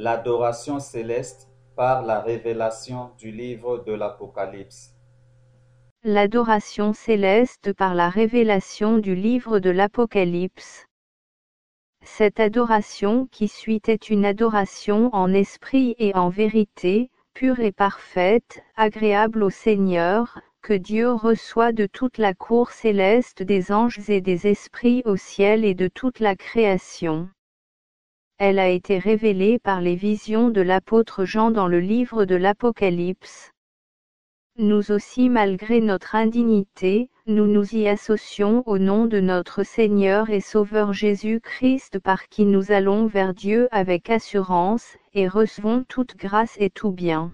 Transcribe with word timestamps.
L'adoration 0.00 0.78
céleste 0.78 1.48
par 1.74 2.04
la 2.04 2.20
révélation 2.20 3.10
du 3.18 3.32
livre 3.32 3.82
de 3.84 3.92
l'Apocalypse. 3.92 4.94
L'adoration 6.04 6.92
céleste 6.92 7.72
par 7.72 7.96
la 7.96 8.08
révélation 8.08 8.98
du 8.98 9.16
livre 9.16 9.58
de 9.58 9.70
l'Apocalypse. 9.70 10.86
Cette 12.04 12.38
adoration 12.38 13.26
qui 13.32 13.48
suit 13.48 13.82
est 13.88 14.08
une 14.08 14.24
adoration 14.24 15.12
en 15.12 15.34
esprit 15.34 15.96
et 15.98 16.14
en 16.14 16.28
vérité, 16.28 17.10
pure 17.34 17.58
et 17.58 17.72
parfaite, 17.72 18.62
agréable 18.76 19.42
au 19.42 19.50
Seigneur, 19.50 20.40
que 20.62 20.74
Dieu 20.74 21.10
reçoit 21.10 21.72
de 21.72 21.86
toute 21.86 22.18
la 22.18 22.34
cour 22.34 22.70
céleste 22.70 23.42
des 23.42 23.72
anges 23.72 24.08
et 24.08 24.20
des 24.20 24.46
esprits 24.46 25.02
au 25.06 25.16
ciel 25.16 25.64
et 25.64 25.74
de 25.74 25.88
toute 25.88 26.20
la 26.20 26.36
création. 26.36 27.28
Elle 28.38 28.60
a 28.60 28.68
été 28.68 28.98
révélée 28.98 29.58
par 29.58 29.80
les 29.80 29.96
visions 29.96 30.48
de 30.48 30.60
l'apôtre 30.60 31.24
Jean 31.24 31.50
dans 31.50 31.66
le 31.66 31.80
livre 31.80 32.24
de 32.24 32.36
l'Apocalypse. 32.36 33.50
Nous 34.56 34.92
aussi 34.92 35.28
malgré 35.28 35.80
notre 35.80 36.14
indignité, 36.14 37.10
nous 37.26 37.48
nous 37.48 37.74
y 37.74 37.88
associons 37.88 38.62
au 38.66 38.78
nom 38.78 39.06
de 39.06 39.18
notre 39.18 39.64
Seigneur 39.64 40.30
et 40.30 40.40
Sauveur 40.40 40.92
Jésus-Christ 40.92 41.98
par 41.98 42.28
qui 42.28 42.44
nous 42.44 42.70
allons 42.70 43.06
vers 43.06 43.34
Dieu 43.34 43.66
avec 43.72 44.08
assurance, 44.08 44.96
et 45.14 45.26
recevons 45.26 45.84
toute 45.88 46.16
grâce 46.16 46.56
et 46.60 46.70
tout 46.70 46.92
bien. 46.92 47.32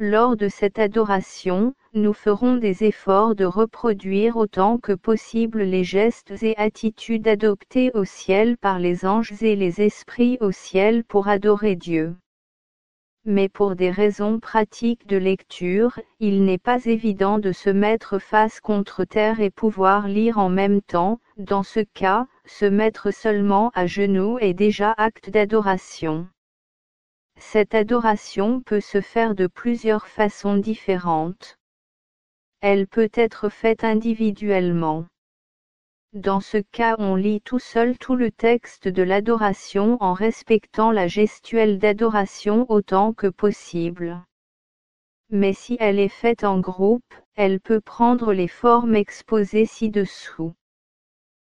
Lors 0.00 0.36
de 0.36 0.48
cette 0.48 0.80
adoration, 0.80 1.72
nous 1.92 2.14
ferons 2.14 2.56
des 2.56 2.82
efforts 2.82 3.36
de 3.36 3.44
reproduire 3.44 4.36
autant 4.36 4.76
que 4.78 4.92
possible 4.92 5.62
les 5.62 5.84
gestes 5.84 6.42
et 6.42 6.56
attitudes 6.56 7.28
adoptés 7.28 7.92
au 7.94 8.04
ciel 8.04 8.56
par 8.58 8.80
les 8.80 9.06
anges 9.06 9.40
et 9.40 9.54
les 9.54 9.80
esprits 9.80 10.36
au 10.40 10.50
ciel 10.50 11.04
pour 11.04 11.28
adorer 11.28 11.76
Dieu. 11.76 12.16
Mais 13.24 13.48
pour 13.48 13.76
des 13.76 13.92
raisons 13.92 14.40
pratiques 14.40 15.06
de 15.06 15.16
lecture, 15.16 16.00
il 16.18 16.44
n'est 16.44 16.58
pas 16.58 16.84
évident 16.86 17.38
de 17.38 17.52
se 17.52 17.70
mettre 17.70 18.18
face 18.18 18.58
contre 18.58 19.04
terre 19.04 19.38
et 19.38 19.50
pouvoir 19.50 20.08
lire 20.08 20.38
en 20.38 20.48
même 20.48 20.82
temps, 20.82 21.20
dans 21.36 21.62
ce 21.62 21.78
cas, 21.78 22.26
se 22.46 22.64
mettre 22.64 23.12
seulement 23.12 23.70
à 23.74 23.86
genoux 23.86 24.38
est 24.40 24.54
déjà 24.54 24.90
acte 24.90 25.30
d'adoration. 25.30 26.26
Cette 27.36 27.74
adoration 27.74 28.60
peut 28.60 28.80
se 28.80 29.00
faire 29.00 29.34
de 29.34 29.46
plusieurs 29.46 30.06
façons 30.06 30.56
différentes. 30.56 31.58
Elle 32.60 32.86
peut 32.86 33.10
être 33.14 33.48
faite 33.48 33.84
individuellement. 33.84 35.06
Dans 36.12 36.40
ce 36.40 36.58
cas 36.58 36.94
on 36.98 37.16
lit 37.16 37.40
tout 37.40 37.58
seul 37.58 37.98
tout 37.98 38.14
le 38.14 38.30
texte 38.30 38.88
de 38.88 39.02
l'adoration 39.02 39.96
en 40.00 40.12
respectant 40.12 40.92
la 40.92 41.08
gestuelle 41.08 41.78
d'adoration 41.78 42.66
autant 42.70 43.12
que 43.12 43.26
possible. 43.26 44.22
Mais 45.30 45.52
si 45.52 45.76
elle 45.80 45.98
est 45.98 46.08
faite 46.08 46.44
en 46.44 46.60
groupe, 46.60 47.14
elle 47.34 47.60
peut 47.60 47.80
prendre 47.80 48.32
les 48.32 48.48
formes 48.48 48.94
exposées 48.94 49.66
ci-dessous. 49.66 50.54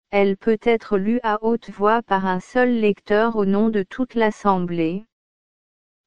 Elle 0.09 0.36
peut 0.38 0.59
être 0.64 0.97
lue 0.97 1.20
à 1.23 1.44
haute 1.44 1.70
voix 1.70 2.02
par 2.02 2.25
un 2.25 2.39
seul 2.39 2.80
lecteur 2.80 3.36
au 3.36 3.45
nom 3.45 3.70
de 3.70 3.83
toute 3.83 4.16
l'assemblée 4.16 5.05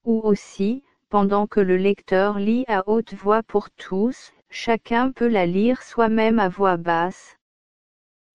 ou 0.09 0.23
aussi, 0.25 0.83
pendant 1.11 1.47
que 1.47 1.61
le 1.61 1.77
lecteur 1.77 2.39
lit 2.39 2.65
à 2.67 2.83
haute 2.89 3.13
voix 3.13 3.43
pour 3.43 3.71
tous, 3.71 4.33
chacun 4.49 5.13
peut 5.13 5.29
la 5.29 5.45
lire 5.45 5.83
soi-même 5.83 6.39
à 6.39 6.49
voix 6.49 6.79
basse. 6.79 7.37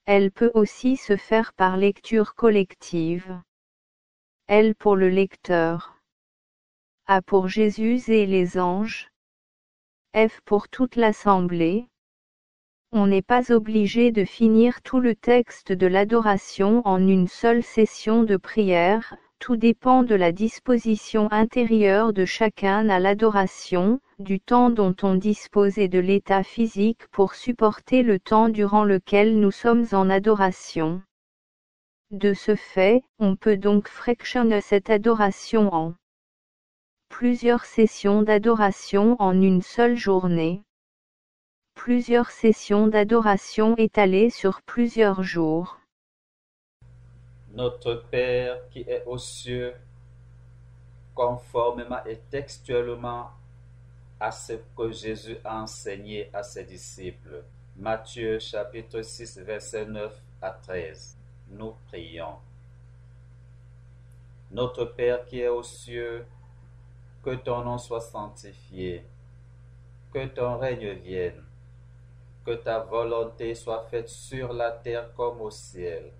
Elle 0.05 0.31
peut 0.31 0.51
aussi 0.53 0.97
se 0.97 1.17
faire 1.17 1.51
par 1.53 1.75
lecture 1.75 2.35
collective. 2.35 3.41
L 4.47 4.75
pour 4.75 4.95
le 4.95 5.09
lecteur. 5.09 5.97
A 7.07 7.23
pour 7.23 7.47
Jésus 7.47 8.03
et 8.07 8.27
les 8.27 8.59
anges. 8.59 9.09
F 10.15 10.41
pour 10.45 10.69
toute 10.69 10.95
l'assemblée. 10.95 11.87
On 12.91 13.07
n'est 13.07 13.23
pas 13.23 13.51
obligé 13.51 14.11
de 14.11 14.25
finir 14.25 14.83
tout 14.83 14.99
le 14.99 15.15
texte 15.15 15.71
de 15.71 15.87
l'adoration 15.87 16.83
en 16.85 16.99
une 16.99 17.27
seule 17.27 17.63
session 17.63 18.21
de 18.21 18.37
prière, 18.37 19.15
tout 19.43 19.57
dépend 19.57 20.03
de 20.03 20.15
la 20.15 20.31
disposition 20.31 21.27
intérieure 21.29 22.13
de 22.13 22.23
chacun 22.23 22.87
à 22.87 22.97
l'adoration, 22.97 23.99
du 24.17 24.39
temps 24.39 24.69
dont 24.69 24.95
on 25.03 25.15
dispose 25.15 25.77
et 25.77 25.89
de 25.89 25.99
l'état 25.99 26.43
physique 26.43 27.05
pour 27.11 27.35
supporter 27.35 28.03
le 28.03 28.19
temps 28.19 28.47
durant 28.47 28.85
lequel 28.85 29.37
nous 29.37 29.51
sommes 29.51 29.85
en 29.91 30.09
adoration. 30.09 31.01
De 32.11 32.33
ce 32.33 32.55
fait, 32.55 33.03
on 33.19 33.35
peut 33.35 33.57
donc 33.57 33.89
fractionner 33.89 34.61
cette 34.61 34.89
adoration 34.89 35.73
en 35.73 35.93
plusieurs 37.09 37.65
sessions 37.65 38.21
d'adoration 38.21 39.17
en 39.19 39.41
une 39.41 39.61
seule 39.61 39.97
journée. 39.97 40.63
Plusieurs 41.75 42.31
sessions 42.31 42.87
d'adoration 42.87 43.75
étalées 43.75 44.29
sur 44.29 44.61
plusieurs 44.61 45.21
jours. 45.21 45.82
Notre 47.53 47.93
Père 48.09 48.67
qui 48.71 48.79
est 48.79 49.03
aux 49.05 49.19
cieux, 49.19 49.75
conformément 51.13 52.03
et 52.03 52.17
textuellement 52.31 53.29
à 54.19 54.31
ce 54.31 54.53
que 54.75 54.91
Jésus 54.91 55.37
a 55.43 55.61
enseigné 55.61 56.31
à 56.33 56.41
ses 56.41 56.63
disciples. 56.63 57.43
Matthieu 57.75 58.39
chapitre 58.39 59.03
6 59.03 59.37
verset 59.41 59.85
9 59.85 60.19
à 60.41 60.49
13. 60.49 61.15
Nous 61.49 61.75
prions. 61.89 62.37
Notre 64.49 64.85
Père 64.85 65.23
qui 65.25 65.41
est 65.41 65.47
aux 65.47 65.61
cieux, 65.61 66.25
que 67.23 67.35
ton 67.35 67.63
nom 67.63 67.77
soit 67.77 68.01
sanctifié, 68.01 69.05
que 70.11 70.25
ton 70.25 70.57
règne 70.57 70.93
vienne, 70.93 71.43
que 72.43 72.55
ta 72.55 72.79
volonté 72.79 73.53
soit 73.53 73.85
faite 73.91 74.09
sur 74.09 74.53
la 74.53 74.71
terre 74.71 75.13
comme 75.13 75.39
au 75.39 75.51
ciel. 75.51 76.11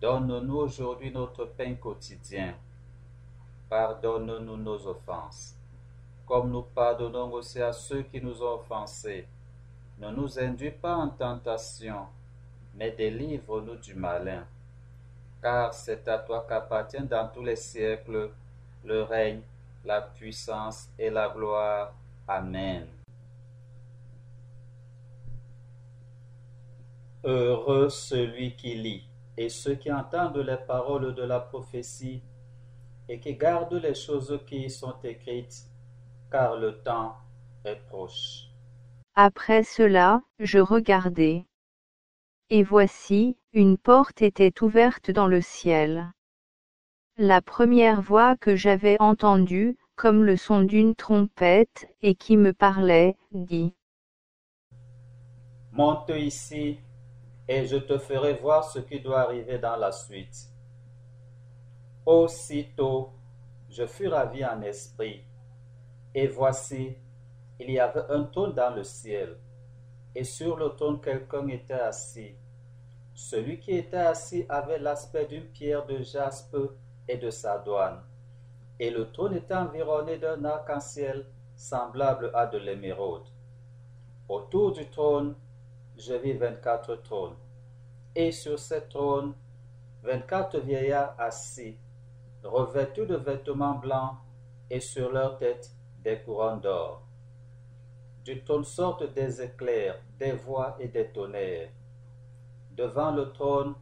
Donne-nous 0.00 0.56
aujourd'hui 0.56 1.10
notre 1.10 1.44
pain 1.44 1.74
quotidien. 1.74 2.54
Pardonne-nous 3.68 4.56
nos 4.56 4.86
offenses, 4.86 5.54
comme 6.26 6.50
nous 6.50 6.62
pardonnons 6.62 7.30
aussi 7.32 7.60
à 7.60 7.74
ceux 7.74 8.02
qui 8.04 8.18
nous 8.18 8.42
ont 8.42 8.54
offensés. 8.54 9.28
Ne 9.98 10.10
nous 10.10 10.38
induis 10.38 10.70
pas 10.70 10.96
en 10.96 11.10
tentation, 11.10 12.06
mais 12.74 12.92
délivre-nous 12.92 13.76
du 13.76 13.94
malin. 13.94 14.46
Car 15.42 15.74
c'est 15.74 16.08
à 16.08 16.18
toi 16.18 16.46
qu'appartiennent 16.48 17.06
dans 17.06 17.28
tous 17.28 17.42
les 17.42 17.56
siècles 17.56 18.30
le 18.84 19.02
règne, 19.02 19.42
la 19.84 20.00
puissance 20.00 20.88
et 20.98 21.10
la 21.10 21.28
gloire. 21.28 21.92
Amen. 22.26 22.86
Heureux 27.22 27.90
celui 27.90 28.56
qui 28.56 28.74
lit 28.74 29.09
et 29.40 29.48
ceux 29.48 29.74
qui 29.74 29.90
entendent 29.90 30.36
les 30.36 30.58
paroles 30.66 31.14
de 31.14 31.22
la 31.22 31.40
prophétie 31.40 32.22
et 33.08 33.18
qui 33.20 33.34
gardent 33.36 33.80
les 33.82 33.94
choses 33.94 34.38
qui 34.46 34.66
y 34.66 34.70
sont 34.70 34.96
écrites, 35.02 35.64
car 36.30 36.56
le 36.56 36.82
temps 36.82 37.14
est 37.64 37.80
proche. 37.88 38.50
Après 39.14 39.62
cela, 39.62 40.20
je 40.40 40.58
regardai. 40.58 41.46
Et 42.50 42.62
voici, 42.62 43.38
une 43.54 43.78
porte 43.78 44.20
était 44.20 44.62
ouverte 44.62 45.10
dans 45.10 45.26
le 45.26 45.40
ciel. 45.40 46.12
La 47.16 47.40
première 47.40 48.02
voix 48.02 48.36
que 48.36 48.54
j'avais 48.56 48.98
entendue, 49.00 49.78
comme 49.96 50.22
le 50.22 50.36
son 50.36 50.60
d'une 50.60 50.94
trompette, 50.94 51.88
et 52.02 52.14
qui 52.14 52.36
me 52.36 52.52
parlait, 52.52 53.16
dit. 53.32 53.72
Monte 55.72 56.10
ici, 56.10 56.78
et 57.50 57.66
je 57.66 57.78
te 57.78 57.98
ferai 57.98 58.34
voir 58.34 58.62
ce 58.62 58.78
qui 58.78 59.00
doit 59.00 59.22
arriver 59.22 59.58
dans 59.58 59.74
la 59.74 59.90
suite. 59.90 60.48
Aussitôt, 62.06 63.10
je 63.68 63.86
fus 63.86 64.06
ravi 64.06 64.44
en 64.44 64.62
esprit, 64.62 65.24
et 66.14 66.28
voici, 66.28 66.94
il 67.58 67.70
y 67.72 67.80
avait 67.80 68.08
un 68.08 68.22
trône 68.22 68.54
dans 68.54 68.72
le 68.72 68.84
ciel, 68.84 69.36
et 70.14 70.22
sur 70.22 70.56
le 70.58 70.68
trône 70.76 71.00
quelqu'un 71.00 71.48
était 71.48 71.74
assis. 71.74 72.36
Celui 73.14 73.58
qui 73.58 73.72
était 73.72 73.96
assis 73.96 74.46
avait 74.48 74.78
l'aspect 74.78 75.26
d'une 75.26 75.46
pierre 75.46 75.84
de 75.86 76.00
jaspe 76.02 76.56
et 77.08 77.16
de 77.16 77.30
sardoine, 77.30 78.00
et 78.78 78.90
le 78.90 79.10
trône 79.10 79.34
était 79.34 79.56
environné 79.56 80.18
d'un 80.18 80.44
arc-en-ciel 80.44 81.26
semblable 81.56 82.30
à 82.32 82.46
de 82.46 82.58
l'émeraude. 82.58 83.26
Autour 84.28 84.70
du 84.70 84.88
trône, 84.88 85.34
je 86.00 86.14
vis 86.14 86.32
vingt-quatre 86.32 86.96
trônes. 87.02 87.36
Et 88.14 88.32
sur 88.32 88.58
ces 88.58 88.88
trônes, 88.88 89.34
vingt-quatre 90.02 90.58
vieillards 90.58 91.14
assis, 91.18 91.76
revêtus 92.42 93.06
de 93.06 93.16
vêtements 93.16 93.78
blancs, 93.78 94.16
et 94.70 94.80
sur 94.80 95.10
leurs 95.10 95.36
têtes 95.36 95.70
des 96.02 96.20
couronnes 96.20 96.60
d'or. 96.60 97.02
Du 98.24 98.42
trône 98.44 98.64
sortent 98.64 99.12
des 99.12 99.42
éclairs, 99.42 100.00
des 100.18 100.32
voix 100.32 100.76
et 100.78 100.88
des 100.88 101.08
tonnerres. 101.08 101.70
Devant 102.70 103.10
le 103.10 103.32
trône 103.32 103.74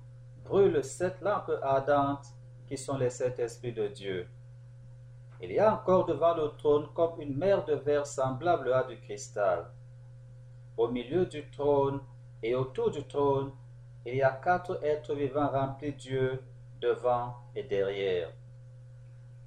brûlent 0.44 0.82
sept 0.82 1.20
lampes 1.20 1.52
ardentes 1.62 2.26
qui 2.66 2.76
sont 2.76 2.96
les 2.96 3.10
sept 3.10 3.38
esprits 3.38 3.72
de 3.72 3.88
Dieu. 3.88 4.26
Il 5.40 5.52
y 5.52 5.58
a 5.58 5.74
encore 5.74 6.06
devant 6.06 6.34
le 6.34 6.48
trône 6.56 6.88
comme 6.94 7.20
une 7.20 7.36
mer 7.36 7.64
de 7.64 7.74
verre 7.74 8.06
semblable 8.06 8.72
à 8.72 8.82
du 8.84 8.98
cristal. 8.98 9.66
Au 10.76 10.88
milieu 10.88 11.26
du 11.26 11.48
trône 11.50 12.00
et 12.42 12.54
autour 12.54 12.90
du 12.90 13.04
trône, 13.06 13.52
il 14.04 14.16
y 14.16 14.22
a 14.22 14.30
quatre 14.30 14.82
êtres 14.82 15.14
vivants 15.14 15.48
remplis 15.48 15.92
Dieu 15.92 16.42
devant 16.80 17.34
et 17.54 17.62
derrière. 17.64 18.30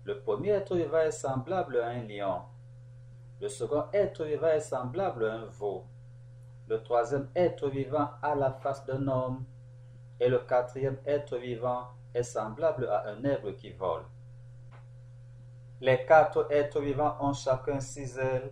Le 0.03 0.19
premier 0.19 0.49
être 0.49 0.75
vivant 0.75 0.99
est 0.99 1.11
semblable 1.11 1.79
à 1.79 1.89
un 1.89 2.03
lion. 2.03 2.41
Le 3.39 3.49
second 3.49 3.85
être 3.93 4.23
vivant 4.25 4.47
est 4.47 4.59
semblable 4.59 5.25
à 5.25 5.33
un 5.33 5.45
veau. 5.45 5.85
Le 6.67 6.81
troisième 6.81 7.29
être 7.35 7.69
vivant 7.69 8.09
a 8.21 8.35
la 8.35 8.51
face 8.51 8.85
d'un 8.85 9.07
homme. 9.07 9.45
Et 10.19 10.29
le 10.29 10.39
quatrième 10.39 10.97
être 11.05 11.37
vivant 11.37 11.87
est 12.13 12.23
semblable 12.23 12.87
à 12.87 13.07
un 13.09 13.23
aigle 13.23 13.55
qui 13.55 13.71
vole. 13.71 14.03
Les 15.79 16.05
quatre 16.05 16.47
êtres 16.51 16.79
vivants 16.79 17.17
ont 17.19 17.33
chacun 17.33 17.79
six 17.79 18.17
ailes, 18.19 18.51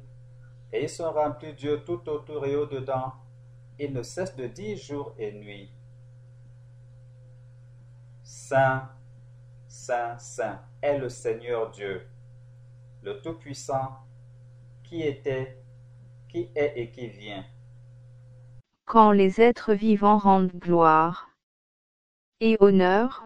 et 0.73 0.83
ils 0.83 0.89
sont 0.89 1.11
remplis 1.11 1.53
Dieu 1.53 1.83
tout 1.85 2.09
autour 2.09 2.45
et 2.47 2.55
au-dedans. 2.55 3.13
Ils 3.81 3.93
ne 3.93 4.03
cessent 4.03 4.35
de 4.35 4.45
dire 4.45 4.77
jour 4.77 5.15
et 5.17 5.31
nuit. 5.31 5.71
Saint, 8.23 8.89
Saint, 9.69 10.17
Saint 10.17 10.61
est 10.81 10.97
le 10.97 11.07
Seigneur 11.07 11.71
Dieu, 11.71 12.05
le 13.03 13.21
Tout-Puissant, 13.21 13.97
qui 14.83 15.03
était, 15.03 15.63
qui 16.27 16.49
est 16.55 16.73
et 16.75 16.91
qui 16.91 17.07
vient. 17.07 17.45
Quand 18.85 19.13
les 19.13 19.39
êtres 19.39 19.73
vivants 19.73 20.17
rendent 20.17 20.51
gloire 20.51 21.29
et 22.41 22.57
honneur 22.59 23.23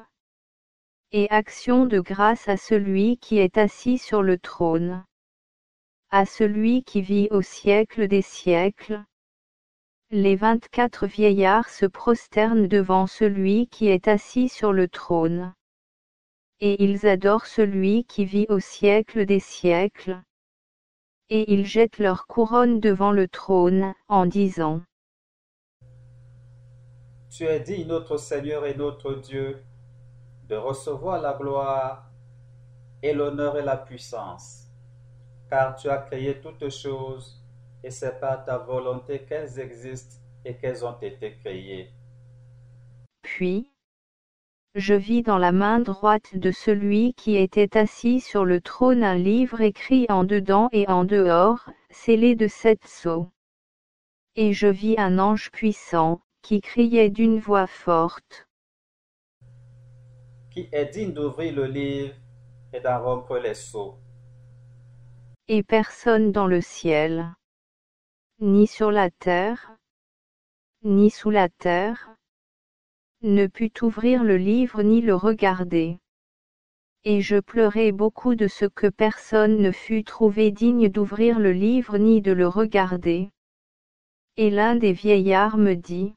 et 1.12 1.28
action 1.32 1.86
de 1.88 2.00
grâce 2.00 2.48
à 2.48 2.58
celui 2.58 3.18
qui 3.18 3.40
est 3.40 3.58
assis 3.58 3.98
sur 3.98 4.22
le 4.22 4.38
trône, 4.38 5.04
à 6.12 6.28
celui 6.28 6.84
qui 6.84 7.02
vit 7.02 7.28
au 7.32 7.42
siècle 7.42 8.08
des 8.08 8.22
siècles, 8.22 9.04
les 10.14 10.36
vingt-quatre 10.36 11.08
vieillards 11.08 11.70
se 11.70 11.88
prosternent 11.88 12.68
devant 12.68 13.08
celui 13.08 13.66
qui 13.68 13.88
est 13.88 14.08
assis 14.08 14.48
sur 14.48 14.72
le 14.72 14.88
trône. 14.88 15.56
Et 16.60 16.84
ils 16.84 17.08
adorent 17.08 17.48
celui 17.48 18.06
qui 18.06 18.24
vit 18.24 18.46
au 18.50 18.60
siècle 18.60 19.26
des 19.26 19.40
siècles. 19.40 20.22
Et 21.30 21.52
ils 21.52 21.66
jettent 21.66 21.98
leur 21.98 22.28
couronne 22.28 22.80
devant 22.80 23.12
le 23.12 23.28
trône, 23.28 23.96
en 24.08 24.28
disant 24.28 24.82
Tu 27.32 27.46
es 27.46 27.60
dit 27.60 27.86
notre 27.86 28.18
Seigneur 28.18 28.68
et 28.68 28.76
notre 28.76 29.16
Dieu, 29.16 29.64
de 30.48 30.56
recevoir 30.56 31.20
la 31.20 31.34
gloire 31.34 32.12
et 33.02 33.14
l'honneur 33.14 33.58
et 33.58 33.64
la 33.64 33.78
puissance, 33.78 34.68
car 35.50 35.76
tu 35.76 35.90
as 35.90 35.98
créé 35.98 36.40
toutes 36.40 36.70
choses 36.70 37.43
et 37.84 37.92
c'est 37.92 38.20
par 38.20 38.46
ta 38.46 38.58
volonté 38.58 39.20
qu'elles 39.24 39.60
existent 39.60 40.16
et 40.46 40.56
qu'elles 40.56 40.86
ont 40.86 40.98
été 41.02 41.36
créées. 41.38 41.92
Puis, 43.22 43.70
je 44.76 44.96
vis 44.96 45.22
dans 45.22 45.38
la 45.38 45.52
main 45.52 45.80
droite 45.80 46.36
de 46.36 46.50
celui 46.50 47.14
qui 47.14 47.36
était 47.36 47.78
assis 47.78 48.20
sur 48.20 48.44
le 48.44 48.60
trône 48.60 49.04
un 49.04 49.16
livre 49.16 49.62
écrit 49.62 50.08
en 50.10 50.24
dedans 50.24 50.68
et 50.72 50.88
en 50.88 51.04
dehors, 51.04 51.70
scellé 51.92 52.36
de 52.36 52.48
sept 52.48 52.84
sceaux. 52.86 53.30
Et 54.36 54.52
je 54.52 54.68
vis 54.68 54.96
un 54.98 55.20
ange 55.20 55.52
puissant, 55.52 56.22
qui 56.42 56.60
criait 56.60 57.12
d'une 57.12 57.38
voix 57.38 57.68
forte. 57.68 58.48
Qui 60.50 60.70
est 60.72 60.86
digne 60.88 61.14
d'ouvrir 61.14 61.54
le 61.54 61.66
livre 61.66 62.16
et 62.74 62.80
d'en 62.80 63.02
rompre 63.02 63.38
les 63.38 63.54
sceaux 63.54 64.00
Et 65.48 65.62
personne 65.62 66.32
dans 66.32 66.48
le 66.48 66.62
ciel, 66.62 67.36
ni 68.44 68.68
sur 68.68 68.92
la 68.92 69.10
terre, 69.10 69.78
ni 70.84 71.10
sous 71.10 71.30
la 71.30 71.48
terre, 71.48 72.10
ne 73.22 73.48
put 73.48 73.72
ouvrir 73.82 74.22
le 74.22 74.36
livre 74.36 74.84
ni 74.84 75.00
le 75.00 75.16
regarder. 75.16 75.98
Et 77.06 77.22
je 77.22 77.40
pleurai 77.40 77.94
beaucoup 77.94 78.36
de 78.36 78.50
ce 78.50 78.66
que 78.66 78.88
personne 78.88 79.62
ne 79.62 79.72
fut 79.72 80.04
trouvé 80.04 80.52
digne 80.52 80.90
d'ouvrir 80.90 81.40
le 81.40 81.54
livre 81.54 81.98
ni 81.98 82.22
de 82.22 82.34
le 82.34 82.46
regarder. 82.46 83.30
Et 84.36 84.50
l'un 84.50 84.76
des 84.76 84.92
vieillards 84.92 85.56
me 85.56 85.76
dit, 85.76 86.14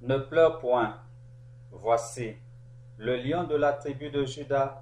Ne 0.00 0.18
pleure 0.18 0.60
point, 0.60 0.96
voici, 1.72 2.36
le 2.98 3.16
lion 3.16 3.42
de 3.42 3.56
la 3.56 3.72
tribu 3.72 4.10
de 4.10 4.24
Judas, 4.24 4.80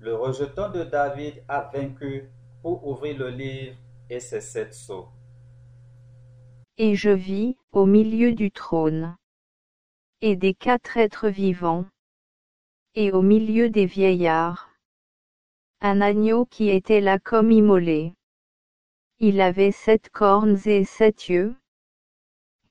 le 0.00 0.16
rejeton 0.16 0.70
de 0.70 0.82
David 0.82 1.44
a 1.46 1.70
vaincu 1.72 2.28
pour 2.60 2.84
ouvrir 2.88 3.16
le 3.16 3.28
livre 3.28 3.76
et 4.10 4.20
ses 4.20 4.40
sept 4.40 4.74
sceaux. 4.74 5.08
Et 6.78 6.94
je 6.94 7.10
vis, 7.10 7.56
au 7.72 7.86
milieu 7.86 8.32
du 8.32 8.50
trône, 8.50 9.16
et 10.20 10.36
des 10.36 10.54
quatre 10.54 10.96
êtres 10.96 11.28
vivants, 11.28 11.86
et 12.94 13.12
au 13.12 13.22
milieu 13.22 13.70
des 13.70 13.86
vieillards, 13.86 14.70
un 15.80 16.00
agneau 16.00 16.46
qui 16.46 16.68
était 16.68 17.00
là 17.00 17.18
comme 17.18 17.50
immolé. 17.50 18.14
Il 19.18 19.40
avait 19.40 19.72
sept 19.72 20.10
cornes 20.10 20.58
et 20.66 20.84
sept 20.84 21.28
yeux, 21.28 21.56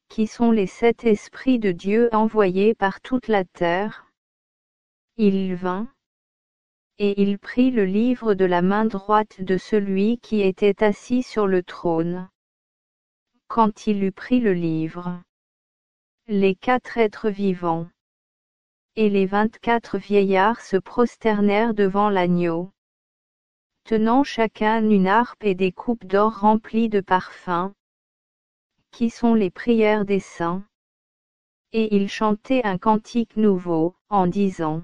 qui 0.07 0.27
sont 0.27 0.51
les 0.51 0.67
sept 0.67 1.05
esprits 1.05 1.59
de 1.59 1.71
Dieu 1.71 2.09
envoyés 2.13 2.73
par 2.73 3.01
toute 3.01 3.27
la 3.27 3.45
terre. 3.45 4.05
Il 5.17 5.55
vint, 5.55 5.87
et 6.97 7.21
il 7.21 7.39
prit 7.39 7.71
le 7.71 7.85
livre 7.85 8.33
de 8.33 8.45
la 8.45 8.61
main 8.61 8.85
droite 8.85 9.41
de 9.41 9.57
celui 9.57 10.19
qui 10.19 10.41
était 10.41 10.83
assis 10.83 11.23
sur 11.23 11.47
le 11.47 11.63
trône. 11.63 12.29
Quand 13.47 13.87
il 13.87 14.03
eut 14.03 14.11
pris 14.11 14.39
le 14.39 14.53
livre, 14.53 15.21
les 16.27 16.55
quatre 16.55 16.97
êtres 16.97 17.29
vivants 17.29 17.87
et 18.95 19.09
les 19.09 19.25
vingt-quatre 19.25 19.97
vieillards 19.97 20.61
se 20.61 20.77
prosternèrent 20.77 21.73
devant 21.73 22.09
l'agneau, 22.09 22.71
tenant 23.85 24.23
chacun 24.23 24.87
une 24.89 25.07
harpe 25.07 25.43
et 25.43 25.55
des 25.55 25.71
coupes 25.71 26.05
d'or 26.05 26.39
remplies 26.39 26.89
de 26.89 26.99
parfums, 27.01 27.71
qui 28.91 29.09
sont 29.09 29.33
les 29.33 29.49
prières 29.49 30.05
des 30.05 30.19
saints. 30.19 30.63
Et 31.71 31.95
ils 31.95 32.09
chantaient 32.09 32.65
un 32.65 32.77
cantique 32.77 33.37
nouveau, 33.37 33.95
en 34.09 34.27
disant 34.27 34.83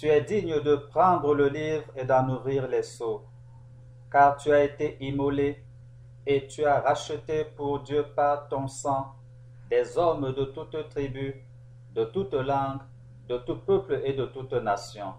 Tu 0.00 0.08
es 0.08 0.22
digne 0.22 0.62
de 0.62 0.76
prendre 0.76 1.34
le 1.34 1.48
livre 1.48 1.84
et 1.94 2.06
d'en 2.06 2.26
ouvrir 2.30 2.66
les 2.66 2.82
sceaux, 2.82 3.26
car 4.10 4.38
tu 4.38 4.50
as 4.50 4.64
été 4.64 4.96
immolé 4.98 5.62
et 6.26 6.46
tu 6.46 6.64
as 6.64 6.80
racheté 6.80 7.44
pour 7.44 7.80
Dieu 7.80 8.06
par 8.16 8.48
ton 8.48 8.66
sang 8.66 9.14
des 9.68 9.98
hommes 9.98 10.32
de 10.32 10.46
toute 10.46 10.88
tribu, 10.88 11.44
de 11.94 12.06
toute 12.06 12.32
langue, 12.32 12.80
de 13.28 13.36
tout 13.36 13.58
peuple 13.58 14.00
et 14.02 14.14
de 14.14 14.24
toute 14.24 14.54
nation. 14.54 15.12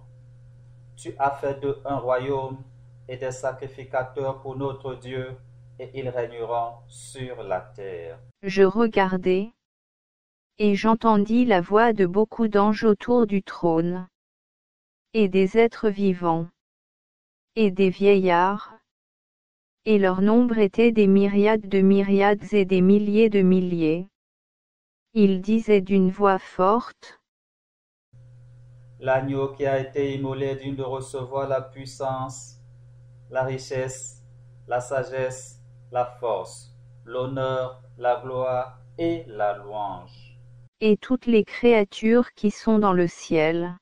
Tu 0.96 1.14
as 1.20 1.30
fait 1.30 1.60
d'eux 1.60 1.80
un 1.86 1.98
royaume 1.98 2.58
et 3.08 3.18
des 3.18 3.30
sacrificateurs 3.30 4.42
pour 4.42 4.56
notre 4.56 4.96
Dieu, 4.96 5.38
et 5.78 5.92
ils 5.94 6.10
régneront 6.10 6.78
sur 6.88 7.44
la 7.44 7.62
terre. 7.62 8.18
Je 8.42 8.64
regardai, 8.64 9.52
et 10.58 10.74
j'entendis 10.74 11.46
la 11.46 11.62
voix 11.62 11.94
de 11.94 12.08
beaucoup 12.08 12.48
d'anges 12.48 12.84
autour 12.84 13.28
du 13.28 13.44
trône, 13.44 14.08
et 15.14 15.28
des 15.28 15.58
êtres 15.58 15.90
vivants, 15.90 16.48
et 17.56 17.70
des 17.72 17.90
vieillards, 17.90 18.74
et 19.86 19.98
leur 20.00 20.22
nombre 20.22 20.58
était 20.58 20.92
des 20.92 21.08
myriades 21.08 21.68
de 21.68 21.82
myriades 21.82 22.54
et 22.54 22.66
des 22.66 22.82
milliers 22.82 23.30
de 23.30 23.42
milliers. 23.42 24.08
Ils 25.14 25.42
disaient 25.42 25.82
d'une 25.82 26.10
voix 26.10 26.40
forte, 26.40 27.20
L'agneau 29.00 29.50
qui 29.50 29.66
a 29.66 29.80
été 29.80 30.14
immolé 30.14 30.56
digne 30.56 30.76
de 30.76 30.84
recevoir 30.84 31.50
la 31.50 31.60
puissance, 31.62 32.60
la 33.32 33.44
richesse, 33.44 34.24
la 34.68 34.80
sagesse, 34.80 35.60
la 35.92 36.06
force, 36.06 36.72
l'honneur, 37.04 37.82
la 37.98 38.22
gloire 38.22 38.80
et 38.98 39.24
la 39.28 39.58
louange. 39.58 40.38
et 40.80 40.98
toutes 40.98 41.26
les 41.26 41.44
créatures 41.44 42.34
qui 42.34 42.52
sont 42.52 42.80
dans 42.80 42.94
le 42.94 43.08
ciel, 43.08 43.76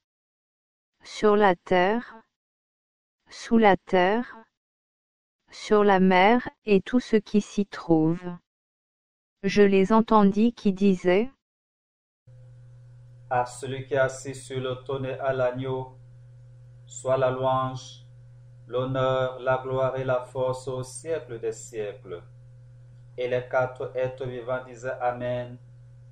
sur 1.11 1.35
la 1.35 1.55
terre, 1.55 2.21
sous 3.29 3.57
la 3.57 3.75
terre, 3.75 4.37
sur 5.49 5.83
la 5.83 5.99
mer, 5.99 6.47
et 6.65 6.81
tout 6.81 6.99
ce 6.99 7.15
qui 7.15 7.41
s'y 7.41 7.65
trouve. 7.65 8.21
Je 9.41 9.63
les 9.63 9.91
entendis 9.91 10.53
qui 10.53 10.71
disaient, 10.71 11.29
À 13.29 13.45
celui 13.45 13.87
qui 13.87 13.95
est 13.95 13.97
assis 13.97 14.35
sur 14.35 14.59
le 14.59 14.75
trône 14.83 15.07
et 15.07 15.19
à 15.19 15.33
l'agneau, 15.33 15.97
soit 16.85 17.17
la 17.17 17.31
louange, 17.31 18.05
l'honneur, 18.67 19.39
la 19.39 19.57
gloire 19.57 19.97
et 19.97 20.05
la 20.05 20.21
force 20.21 20.67
au 20.67 20.83
siècle 20.83 21.39
des 21.39 21.53
siècles. 21.53 22.21
Et 23.17 23.27
les 23.27 23.45
quatre 23.49 23.91
êtres 23.95 24.27
vivants 24.27 24.63
disaient 24.63 24.97
Amen, 25.01 25.57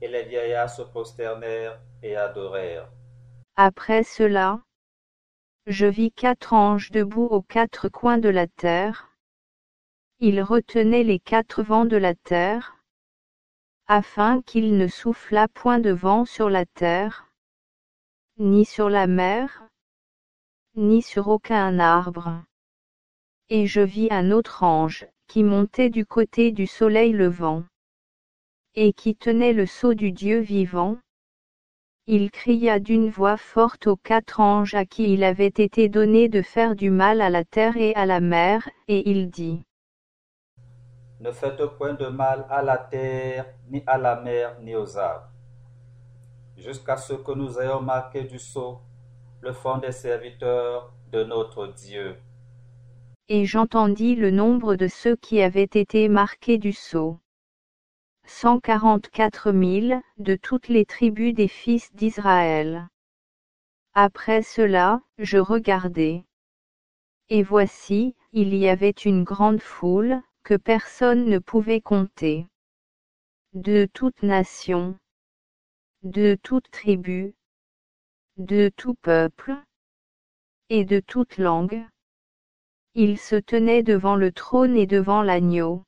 et 0.02 0.08
les 0.08 0.24
vieillards 0.24 0.72
se 0.72 0.82
prosternèrent 0.82 1.80
et 2.02 2.18
adorèrent. 2.18 2.90
Après 3.56 4.04
cela, 4.04 4.60
je 5.70 5.86
vis 5.86 6.12
quatre 6.14 6.54
anges 6.54 6.92
debout 6.92 7.26
aux 7.26 7.42
quatre 7.42 7.90
coins 7.90 8.18
de 8.18 8.30
la 8.30 8.48
terre. 8.48 9.10
Ils 10.20 10.42
retenaient 10.42 11.04
les 11.04 11.20
quatre 11.20 11.62
vents 11.62 11.84
de 11.84 11.98
la 11.98 12.16
terre, 12.16 12.78
afin 13.86 14.42
qu'il 14.42 14.78
ne 14.78 14.88
soufflât 14.88 15.50
point 15.50 15.80
de 15.80 15.92
vent 15.92 16.24
sur 16.24 16.50
la 16.50 16.66
terre, 16.66 17.28
ni 18.38 18.64
sur 18.64 18.90
la 18.90 19.08
mer, 19.08 19.68
ni 20.76 21.02
sur 21.02 21.28
aucun 21.28 21.80
arbre. 21.80 22.42
Et 23.50 23.68
je 23.68 23.82
vis 23.82 24.08
un 24.10 24.32
autre 24.32 24.64
ange, 24.64 25.06
qui 25.28 25.44
montait 25.44 25.90
du 25.90 26.06
côté 26.06 26.54
du 26.54 26.66
soleil 26.66 27.12
levant, 27.12 27.66
et 28.74 28.94
qui 28.94 29.18
tenait 29.18 29.54
le 29.54 29.66
sceau 29.66 29.96
du 29.96 30.14
Dieu 30.14 30.40
vivant, 30.40 30.98
il 32.10 32.32
cria 32.32 32.80
d'une 32.80 33.10
voix 33.10 33.36
forte 33.36 33.88
aux 33.88 33.98
quatre 33.98 34.40
anges 34.40 34.76
à 34.76 34.86
qui 34.86 35.14
il 35.14 35.26
avait 35.26 35.48
été 35.48 35.90
donné 35.90 36.30
de 36.30 36.42
faire 36.42 36.74
du 36.74 36.90
mal 36.90 37.20
à 37.20 37.30
la 37.30 37.44
terre 37.44 37.76
et 37.76 37.94
à 37.96 38.06
la 38.06 38.22
mer, 38.22 38.70
et 38.88 39.10
il 39.10 39.30
dit 39.30 39.62
Ne 41.20 41.32
faites 41.32 41.62
point 41.78 41.96
de 41.96 42.08
mal 42.08 42.48
à 42.50 42.64
la 42.64 42.78
terre, 42.78 43.46
ni 43.70 43.84
à 43.86 43.98
la 43.98 44.22
mer, 44.22 44.58
ni 44.62 44.74
aux 44.74 44.98
arbres, 44.98 45.28
jusqu'à 46.56 46.96
ce 46.96 47.14
que 47.14 47.34
nous 47.34 47.60
ayons 47.60 47.82
marqué 47.82 48.24
du 48.24 48.40
sceau 48.40 48.80
le 49.42 49.52
fond 49.52 49.78
des 49.78 49.92
serviteurs 49.92 50.94
de 51.12 51.26
notre 51.26 51.68
Dieu. 51.68 52.16
Et 53.28 53.46
j'entendis 53.46 54.16
le 54.16 54.32
nombre 54.32 54.76
de 54.76 54.88
ceux 54.88 55.18
qui 55.18 55.42
avaient 55.42 55.64
été 55.64 56.08
marqués 56.08 56.58
du 56.58 56.72
sceau 56.72 57.20
cent 58.28 58.60
quarante-quatre 58.60 59.54
mille, 59.54 60.02
de 60.18 60.36
toutes 60.36 60.68
les 60.68 60.86
tribus 60.86 61.34
des 61.34 61.48
fils 61.48 61.94
d'Israël. 61.96 62.88
Après 63.94 64.44
cela, 64.44 65.02
je 65.18 65.38
regardai. 65.38 66.26
Et 67.30 67.42
voici, 67.42 68.16
il 68.34 68.54
y 68.54 68.68
avait 68.68 68.92
une 68.92 69.24
grande 69.24 69.62
foule, 69.62 70.22
que 70.44 70.56
personne 70.56 71.26
ne 71.26 71.40
pouvait 71.40 71.82
compter. 71.82 72.48
De 73.54 73.88
toute 73.92 74.22
nation, 74.24 74.98
de 76.04 76.38
toute 76.44 76.70
tribu, 76.70 77.34
de 78.36 78.70
tout 78.76 78.96
peuple, 78.96 79.56
et 80.70 80.84
de 80.84 81.00
toute 81.00 81.38
langue. 81.38 81.82
Ils 82.94 83.18
se 83.18 83.36
tenaient 83.38 83.84
devant 83.84 84.16
le 84.16 84.32
trône 84.32 84.76
et 84.76 84.86
devant 84.86 85.22
l'agneau 85.22 85.87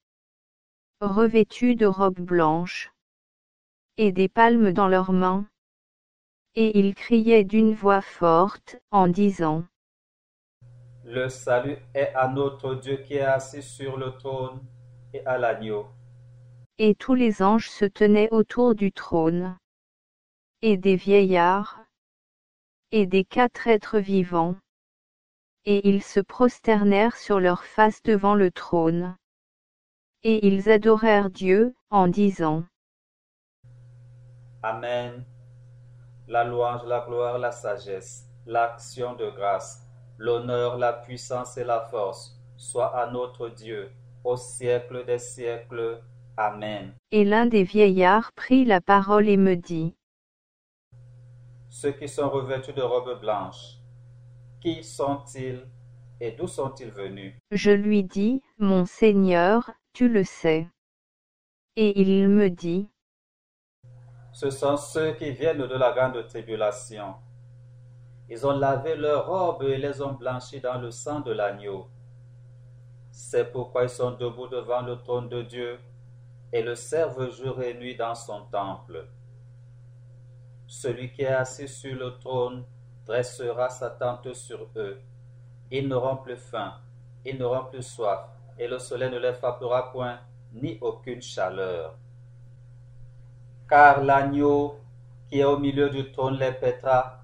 revêtus 1.01 1.75
de 1.75 1.86
robes 1.86 2.20
blanches, 2.20 2.91
et 3.98 4.12
des 4.12 4.27
palmes 4.29 4.72
dans 4.72 4.88
leurs 4.88 5.12
mains. 5.12 5.46
Et 6.56 6.77
ils 6.79 6.96
criaient 6.96 7.44
d'une 7.44 7.74
voix 7.74 8.01
forte, 8.01 8.77
en 8.91 9.08
disant, 9.08 9.63
Le 11.03 11.29
salut 11.29 11.77
est 11.94 12.13
à 12.15 12.27
notre 12.27 12.75
Dieu 12.75 12.98
qui 12.98 13.15
est 13.15 13.22
assis 13.22 13.62
sur 13.62 13.98
le 13.98 14.12
trône 14.18 14.62
et 15.13 15.25
à 15.25 15.38
l'agneau. 15.38 15.88
Et 16.77 16.96
tous 16.96 17.13
les 17.13 17.41
anges 17.41 17.70
se 17.70 17.86
tenaient 17.86 18.29
autour 18.32 18.75
du 18.75 18.91
trône, 18.91 19.58
et 20.62 20.77
des 20.77 20.96
vieillards, 20.96 21.79
et 22.91 23.06
des 23.06 23.24
quatre 23.24 23.68
êtres 23.68 24.00
vivants. 24.00 24.56
Et 25.65 25.88
ils 25.88 26.03
se 26.03 26.20
prosternèrent 26.20 27.18
sur 27.18 27.39
leurs 27.39 27.63
faces 27.63 28.01
devant 28.01 28.34
le 28.34 28.51
trône. 28.51 29.15
Et 30.24 30.46
ils 30.46 30.70
adorèrent 30.70 31.30
Dieu, 31.30 31.74
en 31.90 32.08
disant 32.08 32.66
Amen. 34.62 35.24
La 36.28 36.44
louange, 36.44 36.84
la 36.86 37.06
gloire, 37.08 37.40
la 37.40 37.54
sagesse, 37.54 38.28
l'action 38.46 39.16
de 39.16 39.30
grâce, 39.30 39.88
l'honneur, 40.18 40.78
la 40.78 40.92
puissance 40.92 41.58
et 41.58 41.64
la 41.64 41.80
force 41.90 42.38
soient 42.58 42.96
à 42.98 43.10
notre 43.10 43.48
Dieu, 43.48 43.90
au 44.26 44.36
siècle 44.36 45.06
des 45.06 45.20
siècles. 45.20 46.02
Amen. 46.36 46.94
Et 47.12 47.24
l'un 47.24 47.46
des 47.46 47.64
vieillards 47.64 48.34
prit 48.34 48.66
la 48.66 48.82
parole 48.82 49.30
et 49.30 49.38
me 49.38 49.56
dit 49.56 49.96
Ceux 51.70 51.94
qui 51.94 52.10
sont 52.10 52.30
revêtus 52.30 52.74
de 52.74 52.82
robes 52.82 53.22
blanches, 53.22 53.78
qui 54.62 54.84
sont-ils 54.84 55.66
et 56.20 56.32
d'où 56.32 56.48
sont-ils 56.48 56.92
venus? 56.92 57.34
Je 57.52 57.72
lui 57.72 58.04
dis, 58.04 58.42
Mon 58.58 58.86
Seigneur, 58.86 59.72
tu 59.93 60.10
le 60.10 60.24
sais. 60.24 60.67
Et 61.75 62.00
il 62.00 62.27
me 62.27 62.50
dit, 62.50 62.89
Ce 64.34 64.50
sont 64.50 64.77
ceux 64.77 65.13
qui 65.13 65.31
viennent 65.31 65.58
de 65.65 65.75
la 65.75 65.91
grande 65.91 66.25
tribulation. 66.27 67.15
Ils 68.29 68.46
ont 68.46 68.58
lavé 68.58 68.96
leurs 68.96 69.27
robes 69.27 69.63
et 69.63 69.77
les 69.77 70.01
ont 70.01 70.13
blanchies 70.13 70.62
dans 70.62 70.79
le 70.79 70.91
sang 70.91 71.22
de 71.22 71.31
l'agneau. 71.31 71.88
C'est 73.12 73.51
pourquoi 73.51 73.84
ils 73.84 73.89
sont 73.89 74.12
debout 74.12 74.48
devant 74.48 74.81
le 74.81 74.98
trône 74.98 75.29
de 75.29 75.41
Dieu 75.41 75.79
et 76.53 76.62
le 76.62 76.75
servent 76.75 77.31
jour 77.31 77.62
et 77.62 77.74
nuit 77.74 77.96
dans 77.96 78.15
son 78.15 78.46
temple. 78.46 79.08
Celui 80.67 81.12
qui 81.12 81.24
est 81.24 81.27
assis 81.27 81.67
sur 81.67 81.96
le 81.96 82.17
trône 82.19 82.63
dressera 83.05 83.69
sa 83.69 83.89
tente 83.89 84.34
sur 84.34 84.67
eux. 84.75 85.01
Ils 85.72 85.88
n'auront 85.88 86.17
plus 86.17 86.38
faim, 86.38 86.75
ils 87.25 87.38
n'auront 87.38 87.65
plus 87.65 87.84
soif, 87.84 88.38
et 88.60 88.68
le 88.68 88.78
soleil 88.78 89.10
ne 89.10 89.18
les 89.18 89.34
frappera 89.34 89.89
point, 89.92 90.20
ni 90.51 90.78
aucune 90.82 91.22
chaleur. 91.22 91.98
Car 93.70 94.04
l'agneau 94.04 94.78
qui 95.30 95.39
est 95.39 95.46
au 95.46 95.58
milieu 95.58 95.89
du 95.89 96.12
trône 96.12 96.38
les 96.38 96.51
pètera 96.51 97.24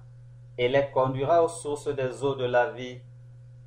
et 0.56 0.68
les 0.68 0.90
conduira 0.90 1.44
aux 1.44 1.48
sources 1.48 1.94
des 1.94 2.24
eaux 2.24 2.34
de 2.34 2.46
la 2.46 2.70
vie, 2.70 2.98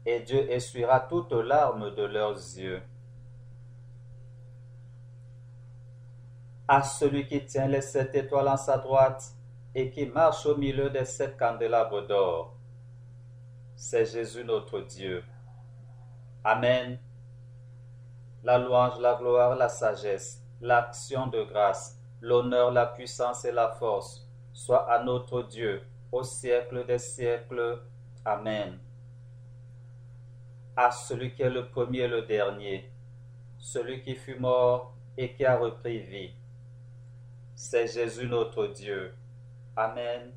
et 0.05 0.21
Dieu 0.21 0.49
essuiera 0.49 1.01
toutes 1.01 1.33
larmes 1.33 1.93
de 1.93 2.03
leurs 2.03 2.33
yeux. 2.33 2.81
À 6.67 6.81
celui 6.81 7.27
qui 7.27 7.45
tient 7.45 7.67
les 7.67 7.81
sept 7.81 8.15
étoiles 8.15 8.47
en 8.47 8.57
sa 8.57 8.79
droite 8.79 9.23
et 9.75 9.91
qui 9.91 10.07
marche 10.07 10.45
au 10.47 10.57
milieu 10.57 10.89
des 10.89 11.05
sept 11.05 11.37
candélabres 11.37 12.07
d'or, 12.07 12.55
c'est 13.75 14.05
Jésus 14.05 14.43
notre 14.43 14.79
Dieu. 14.81 15.23
Amen 16.43 16.97
la 18.43 18.57
louange, 18.57 18.99
la 18.99 19.15
gloire, 19.15 19.55
la 19.55 19.69
sagesse, 19.69 20.41
l'action 20.61 21.27
de 21.27 21.43
grâce, 21.43 21.99
l'honneur, 22.21 22.71
la 22.71 22.85
puissance 22.85 23.43
et 23.45 23.51
la 23.51 23.69
force 23.69 24.27
soient 24.53 24.89
à 24.91 25.03
notre 25.03 25.43
Dieu 25.43 25.81
au 26.11 26.23
siècle 26.23 26.85
des 26.85 26.99
siècles. 26.99 27.81
Amen. 28.23 28.79
À 30.75 30.91
celui 30.91 31.33
qui 31.33 31.41
est 31.41 31.49
le 31.49 31.67
premier 31.67 31.99
et 31.99 32.07
le 32.07 32.21
dernier, 32.21 32.91
celui 33.57 34.01
qui 34.01 34.15
fut 34.15 34.39
mort 34.39 34.95
et 35.17 35.33
qui 35.33 35.45
a 35.45 35.57
repris 35.57 35.99
vie. 35.99 36.33
C'est 37.55 37.87
Jésus 37.87 38.27
notre 38.27 38.67
Dieu. 38.67 39.13
Amen. 39.75 40.31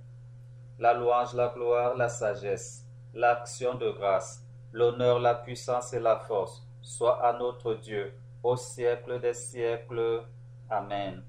La 0.80 0.94
louange, 0.94 1.35
la 1.35 1.49
gloire, 1.49 1.97
la 1.97 2.09
sagesse, 2.09 2.85
l'action 3.14 3.75
de 3.75 3.90
grâce, 3.90 4.44
l'honneur, 4.73 5.21
la 5.21 5.37
puissance 5.37 5.92
et 5.92 6.00
la 6.00 6.18
force 6.18 6.66
soit 6.83 7.25
à 7.25 7.39
notre 7.39 7.75
Dieu 7.75 8.12
au 8.43 8.57
siècle 8.57 9.21
des 9.21 9.35
siècles. 9.35 10.25
Amen. 10.69 11.25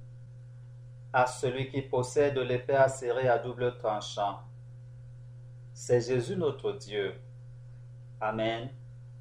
À 1.14 1.26
celui 1.28 1.70
qui 1.70 1.82
possède 1.82 2.38
l'épée 2.38 2.76
acérée 2.76 3.30
à 3.30 3.38
double 3.38 3.78
tranchant. 3.78 4.40
C'est 5.74 6.02
Jésus 6.02 6.36
notre 6.36 6.74
Dieu. 6.74 7.14
Amen. 8.20 8.70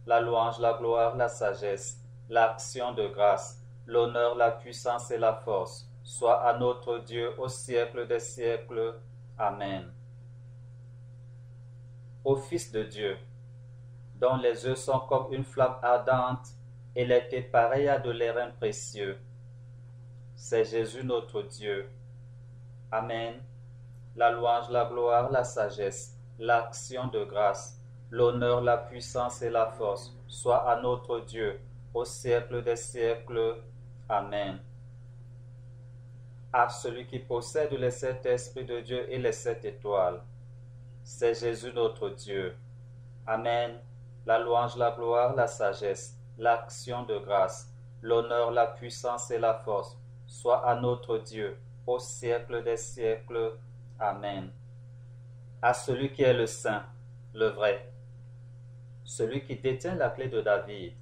La 0.06 0.20
louange, 0.20 0.58
la 0.58 0.74
gloire, 0.74 1.16
la 1.16 1.28
sagesse, 1.28 2.00
l'action 2.28 2.92
de 2.92 3.06
grâce, 3.08 3.62
l'honneur, 3.86 4.34
la 4.34 4.50
puissance 4.50 5.10
et 5.10 5.18
la 5.18 5.34
force 5.34 5.88
soit 6.02 6.42
à 6.42 6.58
notre 6.58 6.98
Dieu 6.98 7.32
au 7.38 7.48
siècle 7.48 8.06
des 8.06 8.20
siècles. 8.20 8.94
Amen. 9.38 9.92
Au 12.24 12.36
Fils 12.36 12.70
de 12.70 12.82
Dieu, 12.84 13.16
dont 14.22 14.36
les 14.36 14.64
yeux 14.64 14.76
sont 14.76 15.00
comme 15.00 15.32
une 15.32 15.42
flamme 15.42 15.74
ardente 15.82 16.46
et 16.94 17.04
les 17.04 17.42
pareilles 17.42 17.88
à 17.88 17.98
de 17.98 18.12
l'airain 18.12 18.50
précieux. 18.50 19.18
C'est 20.36 20.64
Jésus 20.64 21.02
notre 21.02 21.42
Dieu. 21.42 21.90
Amen. 22.92 23.34
La 24.14 24.30
louange, 24.30 24.70
la 24.70 24.84
gloire, 24.84 25.28
la 25.32 25.42
sagesse, 25.42 26.16
l'action 26.38 27.08
de 27.08 27.24
grâce, 27.24 27.80
l'honneur, 28.12 28.60
la 28.60 28.76
puissance 28.76 29.42
et 29.42 29.50
la 29.50 29.66
force 29.66 30.16
soient 30.28 30.70
à 30.70 30.80
notre 30.80 31.18
Dieu 31.18 31.58
au 31.92 32.04
siècle 32.04 32.62
des 32.62 32.76
siècles. 32.76 33.56
Amen. 34.08 34.60
À 36.52 36.68
celui 36.68 37.06
qui 37.08 37.18
possède 37.18 37.72
les 37.72 37.90
sept 37.90 38.24
esprits 38.26 38.66
de 38.66 38.80
Dieu 38.82 39.10
et 39.10 39.18
les 39.18 39.32
sept 39.32 39.64
étoiles, 39.64 40.22
c'est 41.02 41.34
Jésus 41.34 41.72
notre 41.72 42.10
Dieu. 42.10 42.54
Amen 43.26 43.80
la 44.26 44.38
louange, 44.38 44.76
la 44.76 44.90
gloire, 44.92 45.34
la 45.34 45.46
sagesse, 45.46 46.16
l'action 46.38 47.04
de 47.04 47.18
grâce, 47.18 47.72
l'honneur, 48.00 48.50
la 48.50 48.66
puissance 48.66 49.30
et 49.30 49.38
la 49.38 49.54
force 49.54 49.98
soient 50.26 50.66
à 50.66 50.74
notre 50.80 51.18
Dieu 51.18 51.58
au 51.86 51.98
siècle 51.98 52.62
des 52.62 52.76
siècles. 52.76 53.58
Amen. 53.98 54.50
À 55.60 55.74
celui 55.74 56.12
qui 56.12 56.22
est 56.22 56.34
le 56.34 56.46
Saint, 56.46 56.84
le 57.34 57.48
vrai, 57.48 57.92
celui 59.04 59.42
qui 59.44 59.56
détient 59.56 59.94
la 59.94 60.10
clé 60.10 60.28
de 60.28 60.40
David. 60.40 60.94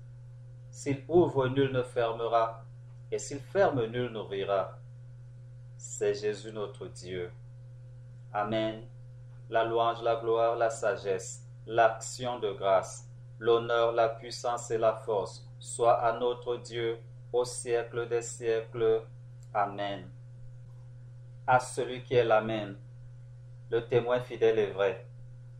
S'il 0.70 1.02
ouvre, 1.08 1.48
nul 1.48 1.72
ne 1.72 1.82
fermera, 1.82 2.64
et 3.10 3.18
s'il 3.18 3.40
ferme, 3.40 3.84
nul 3.86 4.10
n'ouvrira. 4.10 4.78
C'est 5.76 6.14
Jésus 6.14 6.52
notre 6.52 6.86
Dieu. 6.86 7.32
Amen. 8.32 8.86
La 9.48 9.64
louange, 9.64 10.02
la 10.02 10.16
gloire, 10.16 10.56
la 10.56 10.70
sagesse, 10.70 11.44
l'action 11.66 12.38
de 12.38 12.52
grâce, 12.52 13.09
l'honneur, 13.40 13.92
la 13.92 14.10
puissance 14.10 14.70
et 14.70 14.78
la 14.78 14.94
force 14.94 15.44
soient 15.58 15.98
à 16.04 16.18
notre 16.18 16.56
Dieu 16.56 16.98
au 17.32 17.44
siècle 17.44 18.06
des 18.06 18.22
siècles. 18.22 19.02
Amen. 19.52 20.08
À 21.46 21.58
celui 21.58 22.02
qui 22.02 22.14
est 22.14 22.24
l'Amen, 22.24 22.76
le 23.70 23.80
témoin 23.86 24.20
fidèle 24.20 24.58
et 24.58 24.70
vrai, 24.70 25.06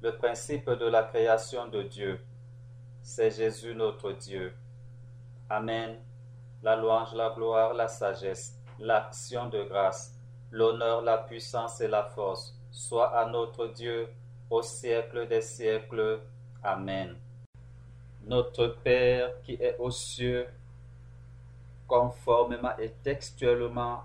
le 0.02 0.14
principe 0.16 0.68
de 0.70 0.86
la 0.86 1.02
création 1.04 1.68
de 1.68 1.82
Dieu, 1.82 2.20
c'est 3.02 3.30
Jésus 3.30 3.74
notre 3.74 4.12
Dieu. 4.12 4.54
Amen. 5.48 5.96
La 6.62 6.76
louange, 6.76 7.14
la 7.14 7.30
gloire, 7.30 7.72
la 7.72 7.88
sagesse, 7.88 8.58
l'action 8.78 9.48
de 9.48 9.62
grâce, 9.64 10.14
l'honneur, 10.50 11.00
la 11.00 11.16
puissance 11.16 11.80
et 11.80 11.88
la 11.88 12.04
force 12.04 12.54
soient 12.70 13.16
à 13.18 13.24
notre 13.26 13.68
Dieu 13.68 14.08
au 14.50 14.60
siècle 14.60 15.26
des 15.26 15.40
siècles. 15.40 16.20
Amen. 16.62 17.16
Notre 18.26 18.66
Père 18.66 19.40
qui 19.42 19.54
est 19.54 19.76
aux 19.78 19.90
cieux, 19.90 20.46
conformément 21.86 22.76
et 22.78 22.90
textuellement 23.02 24.02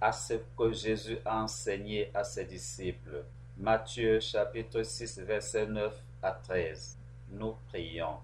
à 0.00 0.12
ce 0.12 0.34
que 0.56 0.72
Jésus 0.72 1.18
a 1.24 1.42
enseigné 1.42 2.10
à 2.14 2.24
ses 2.24 2.44
disciples. 2.44 3.24
Matthieu 3.56 4.20
chapitre 4.20 4.82
6 4.82 5.20
verset 5.20 5.66
9 5.66 6.02
à 6.22 6.32
13. 6.32 6.98
Nous 7.30 7.56
prions. 7.68 8.16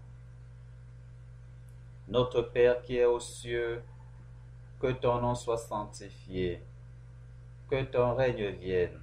Notre 2.09 2.43
Père 2.43 2.83
qui 2.83 2.97
est 2.97 3.05
aux 3.05 3.21
cieux, 3.21 3.83
que 4.81 4.93
ton 4.93 5.21
nom 5.21 5.35
soit 5.35 5.59
sanctifié, 5.59 6.63
que 7.69 7.83
ton 7.85 8.15
règne 8.15 8.51
vienne, 8.51 9.01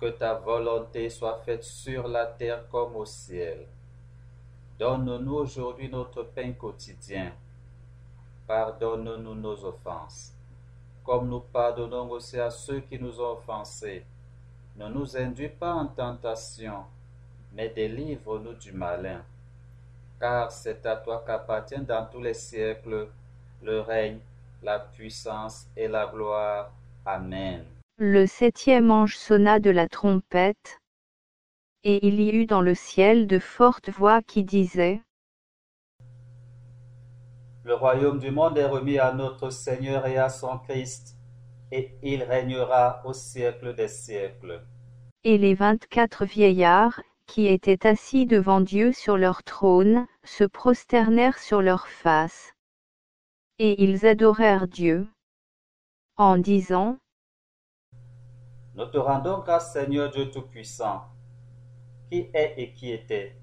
que 0.00 0.06
ta 0.06 0.34
volonté 0.34 1.08
soit 1.10 1.40
faite 1.44 1.64
sur 1.64 2.08
la 2.08 2.26
terre 2.26 2.68
comme 2.68 2.96
au 2.96 3.04
ciel. 3.04 3.66
Donne-nous 4.82 5.34
aujourd'hui 5.34 5.88
notre 5.88 6.24
pain 6.24 6.50
quotidien. 6.54 7.30
Pardonne-nous 8.48 9.36
nos 9.36 9.64
offenses, 9.64 10.34
comme 11.04 11.28
nous 11.28 11.38
pardonnons 11.38 12.10
aussi 12.10 12.40
à 12.40 12.50
ceux 12.50 12.80
qui 12.80 12.98
nous 12.98 13.20
ont 13.20 13.34
offensés. 13.34 14.04
Ne 14.74 14.88
nous 14.88 15.16
induis 15.16 15.50
pas 15.50 15.72
en 15.72 15.86
tentation, 15.86 16.82
mais 17.52 17.68
délivre-nous 17.68 18.54
du 18.54 18.72
malin. 18.72 19.22
Car 20.18 20.50
c'est 20.50 20.84
à 20.84 20.96
toi 20.96 21.22
qu'appartiennent 21.24 21.84
dans 21.84 22.04
tous 22.06 22.20
les 22.20 22.34
siècles 22.34 23.06
le 23.62 23.80
règne, 23.82 24.18
la 24.64 24.80
puissance 24.80 25.68
et 25.76 25.86
la 25.86 26.06
gloire. 26.06 26.72
Amen. 27.06 27.64
Le 27.98 28.26
septième 28.26 28.90
ange 28.90 29.16
sonna 29.16 29.60
de 29.60 29.70
la 29.70 29.86
trompette, 29.86 30.81
et 31.84 32.06
il 32.06 32.20
y 32.20 32.30
eut 32.30 32.46
dans 32.46 32.60
le 32.60 32.74
ciel 32.74 33.26
de 33.26 33.38
fortes 33.38 33.90
voix 33.90 34.22
qui 34.22 34.44
disaient 34.44 35.02
Le 37.64 37.74
royaume 37.74 38.18
du 38.18 38.30
monde 38.30 38.56
est 38.58 38.66
remis 38.66 38.98
à 38.98 39.12
notre 39.12 39.50
Seigneur 39.50 40.06
et 40.06 40.16
à 40.16 40.28
son 40.28 40.58
Christ, 40.58 41.16
et 41.72 41.96
il 42.02 42.22
régnera 42.22 43.02
au 43.04 43.12
siècle 43.12 43.74
des 43.74 43.88
siècles. 43.88 44.64
Et 45.24 45.38
les 45.38 45.54
vingt-quatre 45.54 46.24
vieillards, 46.24 47.00
qui 47.26 47.46
étaient 47.46 47.86
assis 47.86 48.26
devant 48.26 48.60
Dieu 48.60 48.92
sur 48.92 49.16
leur 49.16 49.42
trône, 49.42 50.06
se 50.24 50.44
prosternèrent 50.44 51.38
sur 51.38 51.62
leurs 51.62 51.88
faces. 51.88 52.52
Et 53.58 53.82
ils 53.82 54.06
adorèrent 54.06 54.66
Dieu, 54.66 55.06
en 56.16 56.36
disant 56.36 56.98
Nous 58.74 58.86
te 58.86 58.98
rendons 58.98 59.38
grâce, 59.38 59.72
Seigneur 59.72 60.10
Dieu 60.10 60.30
Tout-Puissant, 60.30 61.11
qui 62.12 62.28
est 62.34 62.54
et 62.58 62.72
qui 62.72 62.92
était, 62.92 63.34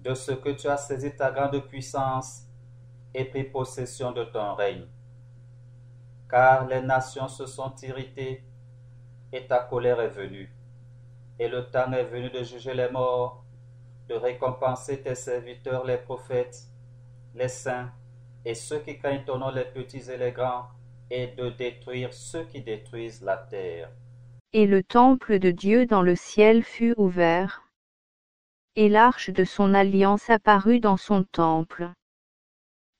de 0.00 0.12
ce 0.12 0.32
que 0.32 0.50
tu 0.50 0.68
as 0.68 0.76
saisi 0.76 1.16
ta 1.16 1.30
grande 1.30 1.66
puissance 1.66 2.42
et 3.14 3.24
pris 3.24 3.44
possession 3.44 4.12
de 4.12 4.22
ton 4.24 4.54
règne. 4.54 4.84
Car 6.28 6.66
les 6.66 6.82
nations 6.82 7.28
se 7.28 7.46
sont 7.46 7.74
irritées 7.82 8.44
et 9.32 9.46
ta 9.46 9.60
colère 9.60 9.98
est 9.98 10.08
venue 10.08 10.54
et 11.38 11.48
le 11.48 11.70
temps 11.70 11.90
est 11.92 12.04
venu 12.04 12.28
de 12.28 12.42
juger 12.42 12.74
les 12.74 12.90
morts, 12.90 13.46
de 14.10 14.14
récompenser 14.14 15.00
tes 15.00 15.14
serviteurs 15.14 15.86
les 15.86 15.96
prophètes, 15.96 16.64
les 17.34 17.48
saints, 17.48 17.90
et 18.44 18.54
ceux 18.54 18.80
qui 18.80 18.98
craignent 18.98 19.24
ton 19.24 19.38
nom 19.38 19.50
les 19.50 19.64
petits 19.64 20.10
et 20.10 20.18
les 20.18 20.32
grands, 20.32 20.66
et 21.10 21.28
de 21.28 21.48
détruire 21.48 22.12
ceux 22.12 22.44
qui 22.44 22.60
détruisent 22.60 23.22
la 23.22 23.38
terre. 23.38 23.90
Et 24.52 24.66
le 24.66 24.82
temple 24.82 25.38
de 25.38 25.50
Dieu 25.50 25.86
dans 25.86 26.02
le 26.02 26.14
ciel 26.14 26.62
fut 26.62 26.92
ouvert. 26.98 27.69
Et 28.76 28.88
l'arche 28.88 29.30
de 29.30 29.44
son 29.44 29.74
alliance 29.74 30.30
apparut 30.30 30.80
dans 30.80 30.96
son 30.96 31.24
temple. 31.24 31.92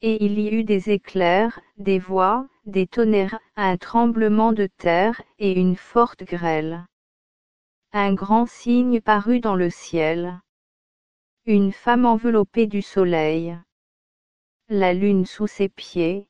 Et 0.02 0.24
il 0.24 0.38
y 0.38 0.48
eut 0.48 0.64
des 0.64 0.90
éclairs, 0.90 1.61
des 1.76 1.98
voix, 1.98 2.48
des 2.64 2.87
tonnerres, 2.87 3.38
un 3.54 3.76
tremblement 3.76 4.52
de 4.52 4.66
terre, 4.66 5.22
et 5.38 5.52
une 5.52 5.76
forte 5.76 6.24
grêle. 6.24 6.87
Un 7.92 8.14
grand 8.14 8.46
signe 8.46 9.00
parut 9.00 9.40
dans 9.40 9.56
le 9.56 9.68
ciel. 9.68 10.40
Une 11.46 11.72
femme 11.72 12.06
enveloppée 12.06 12.66
du 12.66 12.83
soleil. 12.83 13.59
La 14.68 14.92
lune 14.92 15.26
sous 15.26 15.46
ses 15.46 15.68
pieds. 15.68 16.28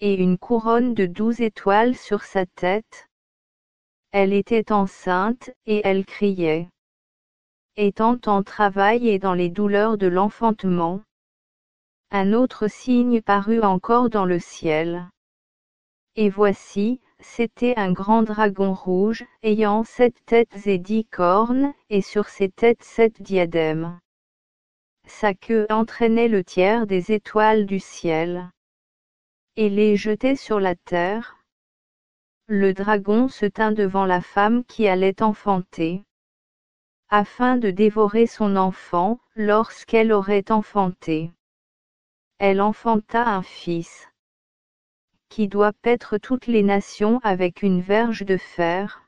Et 0.00 0.14
une 0.14 0.38
couronne 0.38 0.94
de 0.94 1.06
douze 1.06 1.40
étoiles 1.40 1.96
sur 1.96 2.22
sa 2.22 2.46
tête. 2.46 3.08
Elle 4.12 4.32
était 4.32 4.72
enceinte, 4.72 5.50
et 5.66 5.80
elle 5.84 6.04
criait. 6.04 6.68
Étant 7.80 8.18
en 8.26 8.42
travail 8.42 9.08
et 9.08 9.20
dans 9.20 9.34
les 9.34 9.50
douleurs 9.50 9.98
de 9.98 10.08
l'enfantement. 10.08 11.00
Un 12.10 12.32
autre 12.32 12.66
signe 12.66 13.22
parut 13.22 13.60
encore 13.60 14.10
dans 14.10 14.24
le 14.24 14.40
ciel. 14.40 15.08
Et 16.16 16.28
voici, 16.28 17.00
c'était 17.20 17.74
un 17.76 17.92
grand 17.92 18.24
dragon 18.24 18.74
rouge, 18.74 19.24
ayant 19.44 19.84
sept 19.84 20.16
têtes 20.26 20.66
et 20.66 20.78
dix 20.78 21.04
cornes, 21.04 21.72
et 21.88 22.02
sur 22.02 22.28
ses 22.28 22.48
têtes 22.48 22.82
sept 22.82 23.22
diadèmes. 23.22 24.00
Sa 25.06 25.32
queue 25.32 25.68
entraînait 25.70 26.26
le 26.26 26.42
tiers 26.42 26.84
des 26.84 27.12
étoiles 27.12 27.64
du 27.64 27.78
ciel. 27.78 28.50
Et 29.54 29.70
les 29.70 29.94
jetait 29.94 30.34
sur 30.34 30.58
la 30.58 30.74
terre. 30.74 31.36
Le 32.48 32.74
dragon 32.74 33.28
se 33.28 33.46
tint 33.46 33.70
devant 33.70 34.04
la 34.04 34.20
femme 34.20 34.64
qui 34.64 34.88
allait 34.88 35.22
enfanter. 35.22 36.02
Afin 37.10 37.56
de 37.56 37.70
dévorer 37.70 38.26
son 38.26 38.54
enfant, 38.56 39.18
lorsqu'elle 39.34 40.12
aurait 40.12 40.50
enfanté. 40.52 41.32
Elle 42.38 42.60
enfanta 42.60 43.26
un 43.26 43.42
fils 43.42 44.08
qui 45.30 45.48
doit 45.48 45.72
paître 45.72 46.18
toutes 46.18 46.46
les 46.46 46.62
nations 46.62 47.18
avec 47.22 47.62
une 47.62 47.80
verge 47.80 48.26
de 48.26 48.36
fer. 48.36 49.02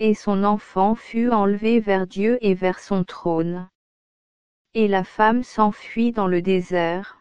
Et 0.00 0.12
son 0.12 0.44
enfant 0.44 0.94
fut 0.94 1.30
enlevé 1.30 1.80
vers 1.80 2.06
Dieu 2.06 2.36
et 2.42 2.52
vers 2.52 2.78
son 2.78 3.04
trône. 3.04 3.70
Et 4.74 4.86
la 4.86 5.04
femme 5.04 5.42
s'enfuit 5.42 6.12
dans 6.12 6.26
le 6.26 6.42
désert, 6.42 7.18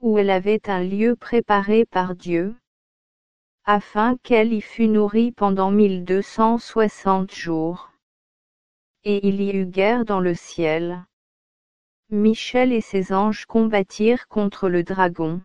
où 0.00 0.16
elle 0.18 0.30
avait 0.30 0.70
un 0.70 0.82
lieu 0.82 1.16
préparé 1.16 1.84
par 1.84 2.14
Dieu, 2.14 2.54
afin 3.64 4.16
qu'elle 4.22 4.54
y 4.54 4.62
fût 4.62 4.88
nourrie 4.88 5.32
pendant 5.32 5.70
mille 5.70 6.04
deux 6.06 6.22
cent 6.22 6.56
soixante 6.56 7.34
jours. 7.34 7.93
Et 9.06 9.26
il 9.28 9.42
y 9.42 9.50
eut 9.50 9.66
guerre 9.66 10.06
dans 10.06 10.20
le 10.20 10.34
ciel. 10.34 11.04
Michel 12.08 12.72
et 12.72 12.80
ses 12.80 13.12
anges 13.12 13.44
combattirent 13.44 14.28
contre 14.28 14.70
le 14.70 14.82
dragon. 14.82 15.42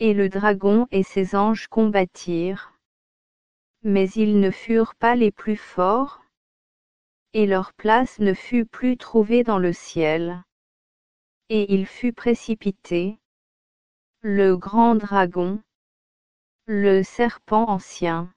Et 0.00 0.12
le 0.12 0.28
dragon 0.28 0.86
et 0.90 1.02
ses 1.02 1.34
anges 1.34 1.68
combattirent. 1.68 2.74
Mais 3.82 4.06
ils 4.10 4.38
ne 4.38 4.50
furent 4.50 4.94
pas 4.94 5.14
les 5.14 5.32
plus 5.32 5.56
forts. 5.56 6.22
Et 7.32 7.46
leur 7.46 7.72
place 7.72 8.18
ne 8.18 8.34
fut 8.34 8.66
plus 8.66 8.98
trouvée 8.98 9.44
dans 9.44 9.58
le 9.58 9.72
ciel. 9.72 10.42
Et 11.48 11.72
il 11.72 11.86
fut 11.86 12.12
précipité. 12.12 13.18
Le 14.20 14.58
grand 14.58 14.94
dragon. 14.94 15.62
Le 16.66 17.02
serpent 17.02 17.64
ancien. 17.68 18.30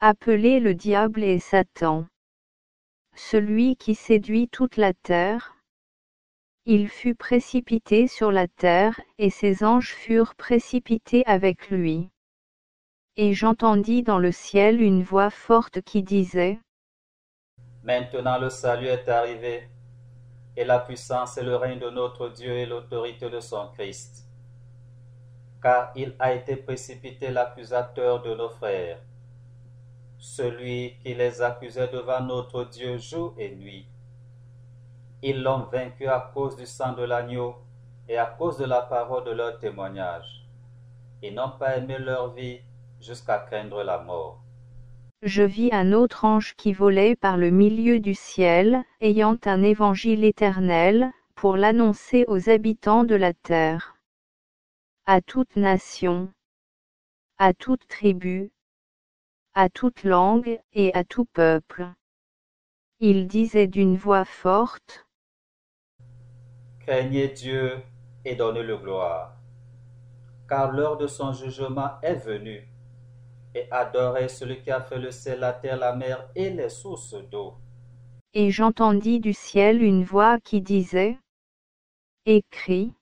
Appelé 0.00 0.58
le 0.58 0.74
diable 0.74 1.22
et 1.22 1.38
Satan. 1.38 2.06
Celui 3.16 3.76
qui 3.76 3.94
séduit 3.94 4.48
toute 4.48 4.76
la 4.76 4.92
terre 4.92 5.54
il 6.66 6.88
fut 6.88 7.14
précipité 7.14 8.08
sur 8.08 8.32
la 8.32 8.48
terre, 8.48 8.98
et 9.18 9.28
ses 9.28 9.64
anges 9.64 9.92
furent 9.92 10.34
précipités 10.34 11.22
avec 11.26 11.68
lui. 11.68 12.08
Et 13.16 13.34
j'entendis 13.34 14.02
dans 14.02 14.18
le 14.18 14.32
ciel 14.32 14.80
une 14.80 15.02
voix 15.02 15.28
forte 15.28 15.82
qui 15.82 16.02
disait, 16.02 16.58
Maintenant 17.82 18.38
le 18.38 18.48
salut 18.48 18.86
est 18.86 19.06
arrivé, 19.10 19.68
et 20.56 20.64
la 20.64 20.78
puissance 20.78 21.36
et 21.36 21.42
le 21.42 21.54
règne 21.54 21.80
de 21.80 21.90
notre 21.90 22.30
Dieu 22.30 22.52
et 22.52 22.64
l'autorité 22.64 23.28
de 23.28 23.40
son 23.40 23.68
Christ. 23.72 24.26
Car 25.62 25.92
il 25.94 26.16
a 26.18 26.32
été 26.32 26.56
précipité 26.56 27.30
l'accusateur 27.30 28.22
de 28.22 28.34
nos 28.34 28.48
frères, 28.48 29.00
celui 30.24 30.96
qui 31.02 31.14
les 31.14 31.42
accusait 31.42 31.88
devant 31.88 32.22
notre 32.22 32.64
Dieu 32.64 32.96
jour 32.96 33.34
et 33.36 33.54
nuit. 33.54 33.86
Ils 35.22 35.42
l'ont 35.42 35.66
vaincu 35.70 36.06
à 36.06 36.30
cause 36.32 36.56
du 36.56 36.64
sang 36.64 36.94
de 36.94 37.02
l'agneau 37.02 37.56
et 38.08 38.16
à 38.16 38.24
cause 38.24 38.56
de 38.56 38.64
la 38.64 38.80
parole 38.80 39.24
de 39.24 39.32
leur 39.32 39.58
témoignage. 39.58 40.46
Ils 41.22 41.34
n'ont 41.34 41.52
pas 41.58 41.76
aimé 41.76 41.98
leur 41.98 42.32
vie 42.32 42.60
jusqu'à 43.00 43.38
craindre 43.38 43.82
la 43.82 43.98
mort. 43.98 44.42
Je 45.22 45.42
vis 45.42 45.68
un 45.72 45.92
autre 45.92 46.24
ange 46.24 46.54
qui 46.56 46.72
volait 46.72 47.16
par 47.16 47.36
le 47.36 47.50
milieu 47.50 48.00
du 48.00 48.14
ciel, 48.14 48.82
ayant 49.02 49.36
un 49.44 49.62
évangile 49.62 50.24
éternel, 50.24 51.10
pour 51.34 51.58
l'annoncer 51.58 52.24
aux 52.28 52.48
habitants 52.48 53.04
de 53.04 53.14
la 53.14 53.34
terre. 53.34 53.96
À 55.04 55.20
toute 55.20 55.56
nation, 55.56 56.30
à 57.36 57.52
toute 57.52 57.86
tribu, 57.88 58.53
à 59.54 59.68
toute 59.68 60.02
langue 60.04 60.60
et 60.72 60.92
à 60.94 61.04
tout 61.04 61.26
peuple. 61.26 61.86
Il 63.00 63.28
disait 63.28 63.66
d'une 63.66 63.96
voix 63.96 64.24
forte, 64.24 65.06
Craignez 66.80 67.28
Dieu 67.28 67.82
et 68.24 68.34
donnez-le 68.34 68.76
gloire, 68.76 69.36
car 70.48 70.72
l'heure 70.72 70.96
de 70.96 71.06
son 71.06 71.32
jugement 71.32 71.92
est 72.02 72.16
venue 72.16 72.68
et 73.54 73.68
adorez 73.70 74.28
celui 74.28 74.60
qui 74.60 74.70
a 74.70 74.80
fait 74.80 74.98
le 74.98 75.10
ciel, 75.10 75.40
la 75.40 75.52
terre, 75.52 75.76
la 75.76 75.94
mer 75.94 76.28
et 76.34 76.50
les 76.50 76.68
sources 76.68 77.14
d'eau. 77.30 77.54
Et 78.32 78.50
j'entendis 78.50 79.20
du 79.20 79.32
ciel 79.32 79.82
une 79.82 80.02
voix 80.02 80.40
qui 80.40 80.60
disait, 80.60 81.18
Écris. 82.26 82.92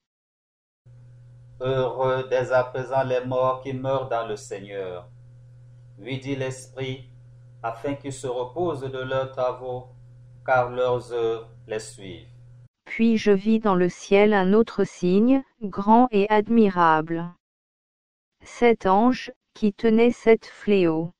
Heureux 1.60 2.26
dès 2.28 2.52
à 2.52 2.64
présent 2.64 3.02
les 3.04 3.24
morts 3.24 3.62
qui 3.62 3.72
meurent 3.72 4.08
dans 4.08 4.26
le 4.26 4.36
Seigneur. 4.36 5.08
Lui 6.02 6.18
dit 6.18 6.34
l'Esprit, 6.34 7.04
afin 7.62 7.94
qu'ils 7.94 8.12
se 8.12 8.26
reposent 8.26 8.80
de 8.80 8.98
leurs 8.98 9.30
travaux, 9.30 9.86
car 10.44 10.68
leurs 10.68 11.12
œuvres 11.12 11.48
les 11.68 11.78
suivent. 11.78 12.26
Puis 12.84 13.16
je 13.16 13.30
vis 13.30 13.60
dans 13.60 13.76
le 13.76 13.88
ciel 13.88 14.34
un 14.34 14.52
autre 14.52 14.82
signe, 14.82 15.44
grand 15.62 16.08
et 16.10 16.28
admirable. 16.28 17.32
Cet 18.42 18.86
ange, 18.86 19.30
qui 19.54 19.72
tenaient 19.72 20.10
sept 20.10 20.44
fléaux. 20.44 21.12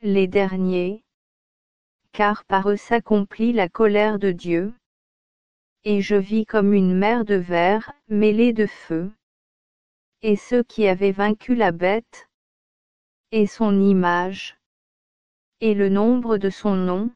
Les 0.00 0.28
derniers, 0.28 1.04
car 2.12 2.46
par 2.46 2.70
eux 2.70 2.76
s'accomplit 2.76 3.52
la 3.52 3.68
colère 3.68 4.18
de 4.18 4.32
Dieu. 4.32 4.72
Et 5.84 6.00
je 6.00 6.16
vis 6.16 6.46
comme 6.46 6.72
une 6.72 6.94
mer 6.94 7.26
de 7.26 7.34
verre, 7.34 7.92
mêlée 8.08 8.54
de 8.54 8.64
feu. 8.64 9.12
Et 10.22 10.36
ceux 10.36 10.62
qui 10.62 10.88
avaient 10.88 11.12
vaincu 11.12 11.54
la 11.54 11.70
bête, 11.70 12.30
et 13.36 13.48
son 13.48 13.80
image, 13.80 14.56
et 15.60 15.74
le 15.74 15.88
nombre 15.88 16.36
de 16.36 16.50
son 16.50 16.76
nom, 16.76 17.10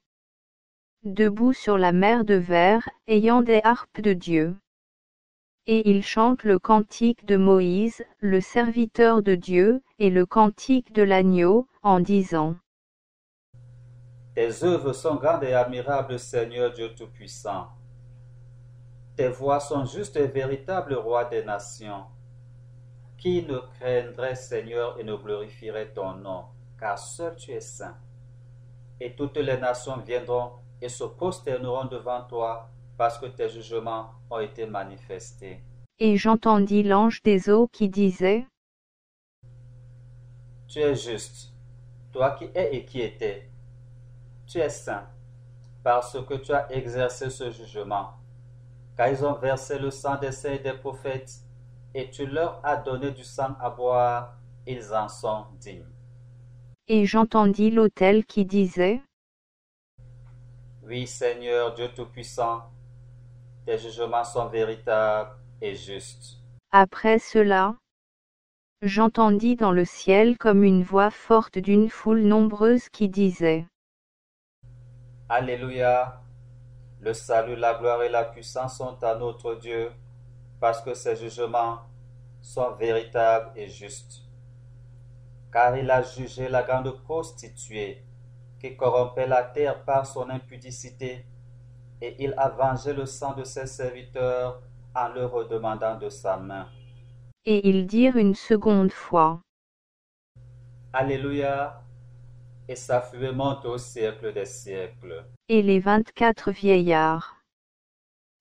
debout 1.05 1.53
sur 1.53 1.79
la 1.79 1.93
mer 1.93 2.25
de 2.25 2.35
verre, 2.35 2.89
ayant 3.07 3.41
des 3.41 3.61
harpes 3.63 4.01
de 4.01 4.15
Dieu. 4.15 4.57
Et 5.69 5.89
ils 5.89 6.03
chantent 6.03 6.43
le 6.43 6.59
cantique 6.59 7.25
de 7.25 7.37
Moïse, 7.37 8.05
le 8.19 8.41
serviteur 8.41 9.23
de 9.23 9.37
Dieu, 9.37 9.81
et 10.01 10.11
le 10.11 10.27
cantique 10.27 10.93
de 10.93 11.05
l'agneau, 11.05 11.69
en 11.85 12.01
disant 12.01 12.57
Tes 14.35 14.65
œuvres 14.65 14.95
sont 14.95 15.15
grandes 15.15 15.45
et 15.45 15.55
admirables, 15.55 16.19
Seigneur 16.19 16.73
Dieu 16.73 16.93
Tout-Puissant. 16.97 17.69
Tes 19.17 19.29
voix 19.29 19.61
sont 19.61 19.85
justes 19.85 20.17
et 20.17 20.27
véritables, 20.27 20.95
Roi 20.95 21.27
des 21.27 21.45
nations. 21.45 22.07
Qui 23.19 23.43
ne 23.43 23.59
craindrait, 23.81 24.37
Seigneur, 24.37 24.99
et 24.99 25.03
ne 25.05 25.17
glorifierait 25.17 25.93
ton 25.93 26.15
nom, 26.15 26.45
car 26.79 26.97
seul 26.97 27.35
tu 27.35 27.51
es 27.51 27.61
saint. 27.61 27.97
Et 29.01 29.17
toutes 29.17 29.37
les 29.39 29.59
nations 29.59 29.99
viendront 29.99 30.53
et 30.81 30.89
se 30.89 31.03
prosterneront 31.03 31.87
devant 31.87 32.23
toi, 32.23 32.71
parce 32.97 33.19
que 33.19 33.27
tes 33.27 33.49
jugements 33.49 34.11
ont 34.31 34.39
été 34.39 34.67
manifestés. 34.67 35.61
Et 35.99 36.17
j'entendis 36.17 36.85
l'ange 36.85 37.21
des 37.25 37.51
eaux 37.51 37.67
qui 37.67 37.89
disait, 37.89 38.47
Tu 40.69 40.79
es 40.79 40.95
juste, 40.95 41.53
toi 42.13 42.33
qui 42.33 42.45
es 42.55 42.77
et 42.77 42.85
qui 42.85 43.01
étais. 43.01 43.51
Tu 44.47 44.59
es 44.59 44.69
saint, 44.69 45.09
parce 45.83 46.17
que 46.25 46.35
tu 46.35 46.53
as 46.53 46.71
exercé 46.71 47.31
ce 47.31 47.51
jugement. 47.51 48.11
Car 48.97 49.09
ils 49.09 49.25
ont 49.25 49.35
versé 49.35 49.77
le 49.79 49.91
sang 49.91 50.17
des 50.19 50.31
saints 50.31 50.53
et 50.53 50.59
des 50.61 50.73
prophètes, 50.73 51.41
et 51.95 52.11
tu 52.11 52.27
leur 52.27 52.61
as 52.65 52.77
donné 52.77 53.11
du 53.11 53.25
sang 53.25 53.57
à 53.61 53.71
boire, 53.71 54.37
ils 54.67 54.93
en 54.93 55.09
sont 55.09 55.47
dignes. 55.61 55.87
Et 56.87 57.07
j'entendis 57.07 57.71
l'autel 57.71 58.25
qui 58.25 58.45
disait, 58.45 59.03
Oui, 60.83 61.07
Seigneur 61.07 61.75
Dieu 61.75 61.89
Tout-Puissant, 61.95 62.63
tes 63.67 63.79
jugements 63.79 64.25
sont 64.25 64.49
véritables 64.49 65.31
et 65.61 65.75
justes. 65.75 66.39
Après 66.71 67.19
cela, 67.19 67.75
j'entendis 68.83 69.57
dans 69.57 69.73
le 69.73 69.85
ciel 69.85 70.39
comme 70.39 70.65
une 70.65 70.83
voix 70.83 71.11
forte 71.11 71.59
d'une 71.59 71.91
foule 71.91 72.23
nombreuse 72.23 72.89
qui 72.89 73.09
disait, 73.09 73.67
Alléluia, 75.29 76.23
le 77.01 77.13
salut, 77.13 77.57
la 77.57 77.75
gloire 77.75 78.03
et 78.03 78.09
la 78.09 78.25
puissance 78.25 78.79
sont 78.79 79.03
à 79.03 79.15
notre 79.15 79.55
Dieu, 79.57 79.91
parce 80.61 80.81
que 80.81 80.95
ses 80.95 81.17
jugements 81.17 81.81
sont 82.41 82.73
véritables 82.73 83.51
et 83.57 83.69
justes. 83.69 84.23
Car 85.53 85.77
il 85.77 85.91
a 85.91 86.03
jugé 86.03 86.49
la 86.49 86.63
grande 86.63 86.91
prostituée 87.03 88.05
qui 88.61 88.77
corrompait 88.77 89.27
la 89.27 89.43
terre 89.43 89.85
par 89.85 90.07
son 90.07 90.29
impudicité 90.31 91.25
et 92.01 92.17
il 92.19 92.35
a 92.37 92.49
vengé 92.49 92.93
le 92.93 93.07
sang 93.07 93.35
de 93.35 93.45
ses 93.45 93.67
serviteurs 93.67 94.61
en 94.95 95.09
leur 95.09 95.33
redemandant 95.33 95.97
de 95.99 96.09
sa 96.09 96.37
main. 96.37 96.69
Et 97.45 97.69
ils 97.69 97.87
dirent 97.87 98.17
une 98.17 98.35
seconde 98.35 98.93
fois, 98.93 99.41
Alléluia, 100.93 101.83
et 102.67 102.77
sa 102.77 103.01
fumée 103.01 103.33
monte 103.33 103.65
au 103.65 103.79
siècle 103.79 104.33
des 104.33 104.47
siècles. 104.47 105.25
Et 105.49 105.63
les 105.63 105.81
vingt-quatre 105.81 106.51
vieillards 106.51 107.38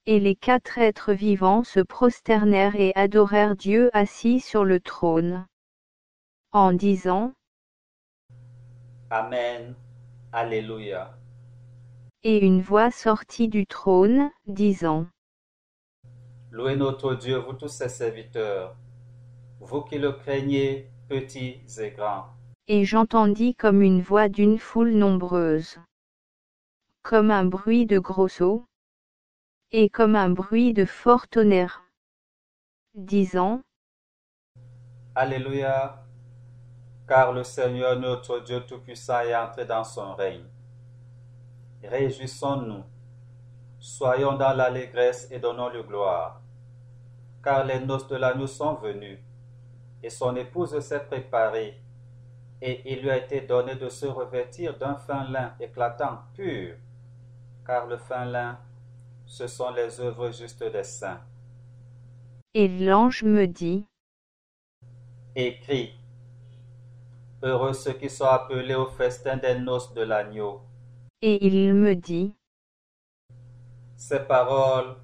et 0.08 0.22
les 0.22 0.36
quatre 0.36 0.78
êtres 0.78 1.12
vivants 1.12 1.66
se 1.66 1.82
prosternèrent 1.82 2.78
et 2.78 2.94
adorèrent 2.96 3.58
Dieu 3.58 3.90
assis 3.92 4.40
sur 4.40 4.64
le 4.64 4.80
trône. 4.80 5.46
En 6.54 6.72
disant, 6.72 7.34
Amen, 9.10 9.76
Alléluia. 10.32 11.18
Et 12.24 12.46
une 12.46 12.62
voix 12.62 12.90
sortit 12.90 13.50
du 13.50 13.68
trône, 13.68 14.32
disant, 14.48 15.08
Louez 16.52 16.78
notre 16.78 17.14
Dieu, 17.14 17.38
vous 17.40 17.54
tous 17.54 17.68
ses 17.68 17.90
serviteurs, 17.90 18.78
vous 19.60 19.82
qui 19.82 19.98
le 20.00 20.14
craignez, 20.14 20.90
petits 21.10 21.62
et 21.80 21.92
grands. 21.92 22.28
Et 22.70 22.86
j'entendis 22.86 23.56
comme 23.56 23.82
une 23.82 24.02
voix 24.02 24.30
d'une 24.30 24.58
foule 24.58 24.94
nombreuse, 24.94 25.80
comme 27.04 27.30
un 27.30 27.44
bruit 27.44 27.86
de 27.86 28.00
gros 28.00 28.30
et 29.72 29.90
comme 29.90 30.16
un 30.16 30.30
bruit 30.30 30.74
de 30.74 30.86
fort 30.86 31.28
tonnerre, 31.28 31.84
disant, 32.96 33.62
Alléluia, 35.14 36.06
car 37.08 37.34
le 37.34 37.44
Seigneur 37.44 38.00
notre 38.00 38.40
Dieu 38.40 38.62
Tout-Puissant 38.62 39.22
est 39.22 39.36
entré 39.36 39.66
dans 39.66 39.84
son 39.84 40.14
règne. 40.16 40.46
Réjouissons-nous, 41.84 42.84
soyons 43.80 44.38
dans 44.38 44.54
l'allégresse 44.54 45.28
et 45.32 45.40
donnons-lui 45.40 45.84
gloire, 45.84 46.42
car 47.44 47.66
les 47.66 47.80
noces 47.80 48.08
de 48.08 48.16
l'agneau 48.16 48.48
sont 48.48 48.76
venues, 48.76 49.22
et 50.02 50.10
son 50.10 50.36
épouse 50.36 50.80
s'est 50.80 51.06
préparée, 51.06 51.82
et 52.62 52.92
il 52.92 53.02
lui 53.02 53.10
a 53.10 53.18
été 53.18 53.42
donné 53.42 53.76
de 53.76 53.90
se 53.90 54.06
revêtir 54.06 54.78
d'un 54.78 54.96
fin 54.96 55.30
lin 55.30 55.54
éclatant 55.60 56.20
pur, 56.36 56.76
car 57.66 57.86
le 57.86 57.98
fin 57.98 58.26
lin, 58.26 58.58
ce 59.28 59.48
sont 59.48 59.72
les 59.72 60.00
œuvres 60.00 60.32
justes 60.32 60.64
des 60.64 60.84
saints. 60.84 61.22
Et 62.54 62.68
l'ange 62.68 63.24
me 63.24 63.46
dit, 63.46 63.86
Écris, 65.36 65.94
heureux 67.44 67.74
ceux 67.74 67.94
qui 67.94 68.10
sont 68.10 68.26
appelés 68.26 68.74
au 68.76 68.88
festin 68.88 69.38
des 69.38 69.60
noces 69.60 69.94
de 69.94 70.02
l'agneau. 70.02 70.62
et 71.22 71.46
il 71.46 71.74
me 71.74 71.94
dit, 71.96 72.34
Ces 73.96 74.20
paroles 74.22 74.96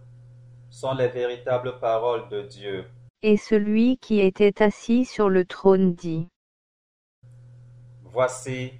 sont 0.69 0.93
les 0.95 1.07
véritables 1.09 1.79
paroles 1.79 2.27
de 2.29 2.41
Dieu. 2.43 2.85
et 3.21 3.37
celui 3.37 3.97
qui 3.97 4.19
était 4.19 4.61
assis 4.63 5.05
sur 5.05 5.29
le 5.29 5.45
trône 5.45 5.93
dit, 5.93 6.27
Voici, 8.03 8.73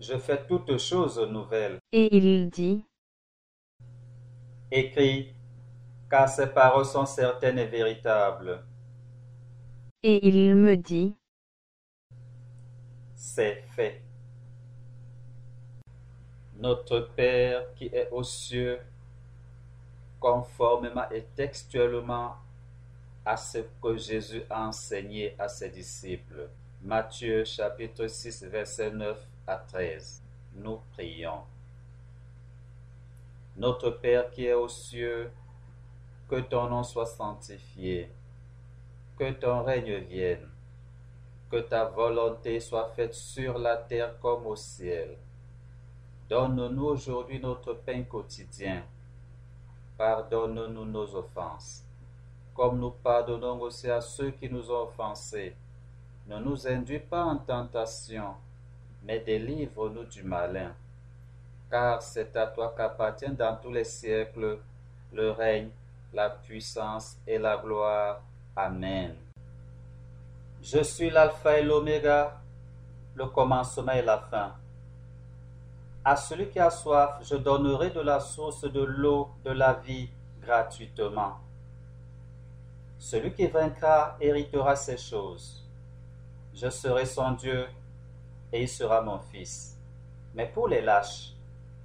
je 0.00 0.16
fais 0.18 0.46
toutes 0.46 0.76
choses 0.78 1.18
nouvelles. 1.18 1.78
Et 1.92 2.14
il 2.16 2.48
dit, 2.50 2.84
Écris, 4.70 5.32
car 6.10 6.28
ces 6.28 6.48
paroles 6.48 6.84
sont 6.84 7.06
certaines 7.06 7.58
et 7.58 7.66
véritables. 7.66 8.64
Et 10.02 10.26
il 10.26 10.54
me 10.54 10.76
dit, 10.76 11.14
C'est 13.14 13.62
fait. 13.74 14.02
Notre 16.58 17.00
Père 17.00 17.74
qui 17.74 17.86
est 17.86 18.08
aux 18.10 18.22
cieux, 18.22 18.80
conformément 20.18 21.08
et 21.10 21.24
textuellement 21.34 22.36
à 23.24 23.36
ce 23.36 23.58
que 23.82 23.96
Jésus 23.96 24.42
a 24.48 24.66
enseigné 24.68 25.34
à 25.38 25.48
ses 25.48 25.68
disciples. 25.70 26.48
Matthieu 26.82 27.44
chapitre 27.44 28.06
6 28.06 28.44
verset 28.44 28.90
9 28.90 29.18
à 29.46 29.56
13. 29.56 30.22
Nous 30.54 30.80
prions. 30.92 31.42
Notre 33.58 33.88
Père 33.88 34.30
qui 34.30 34.44
est 34.46 34.52
aux 34.52 34.68
cieux, 34.68 35.30
que 36.28 36.40
ton 36.40 36.68
nom 36.68 36.82
soit 36.82 37.06
sanctifié, 37.06 38.10
que 39.18 39.30
ton 39.32 39.62
règne 39.62 39.96
vienne, 40.00 40.46
que 41.50 41.60
ta 41.60 41.86
volonté 41.86 42.60
soit 42.60 42.88
faite 42.94 43.14
sur 43.14 43.58
la 43.58 43.78
terre 43.78 44.18
comme 44.20 44.46
au 44.46 44.56
ciel. 44.56 45.16
Donne-nous 46.28 46.84
aujourd'hui 46.84 47.40
notre 47.40 47.72
pain 47.72 48.02
quotidien. 48.02 48.82
Pardonne-nous 49.96 50.84
nos 50.84 51.14
offenses, 51.14 51.82
comme 52.54 52.78
nous 52.78 52.90
pardonnons 52.90 53.60
aussi 53.60 53.88
à 53.88 54.02
ceux 54.02 54.32
qui 54.32 54.50
nous 54.50 54.70
ont 54.70 54.82
offensés. 54.82 55.56
Ne 56.26 56.38
nous 56.40 56.66
induis 56.66 56.98
pas 56.98 57.24
en 57.24 57.36
tentation, 57.36 58.34
mais 59.02 59.20
délivre-nous 59.20 60.04
du 60.04 60.24
malin. 60.24 60.74
Car 61.70 62.00
c'est 62.02 62.36
à 62.36 62.46
toi 62.46 62.74
qu'appartiennent 62.76 63.36
dans 63.36 63.56
tous 63.56 63.72
les 63.72 63.84
siècles 63.84 64.58
le 65.12 65.30
règne, 65.30 65.70
la 66.12 66.30
puissance 66.30 67.16
et 67.26 67.38
la 67.38 67.56
gloire. 67.56 68.20
Amen. 68.54 69.14
Je 70.62 70.82
suis 70.82 71.10
l'alpha 71.10 71.58
et 71.58 71.62
l'oméga, 71.62 72.40
le 73.14 73.26
commencement 73.26 73.92
et 73.92 74.02
la 74.02 74.18
fin. 74.18 74.54
À 76.04 76.16
celui 76.16 76.48
qui 76.48 76.60
a 76.60 76.70
soif, 76.70 77.18
je 77.22 77.36
donnerai 77.36 77.90
de 77.90 78.00
la 78.00 78.20
source 78.20 78.62
de 78.62 78.82
l'eau 78.82 79.30
de 79.44 79.50
la 79.50 79.74
vie 79.74 80.08
gratuitement. 80.40 81.38
Celui 82.98 83.32
qui 83.32 83.46
vaincra 83.46 84.16
héritera 84.20 84.76
ces 84.76 84.96
choses. 84.96 85.64
Je 86.54 86.70
serai 86.70 87.04
son 87.04 87.32
Dieu 87.32 87.66
et 88.52 88.62
il 88.62 88.68
sera 88.68 89.02
mon 89.02 89.18
fils. 89.18 89.76
Mais 90.34 90.46
pour 90.46 90.68
les 90.68 90.80
lâches, 90.80 91.35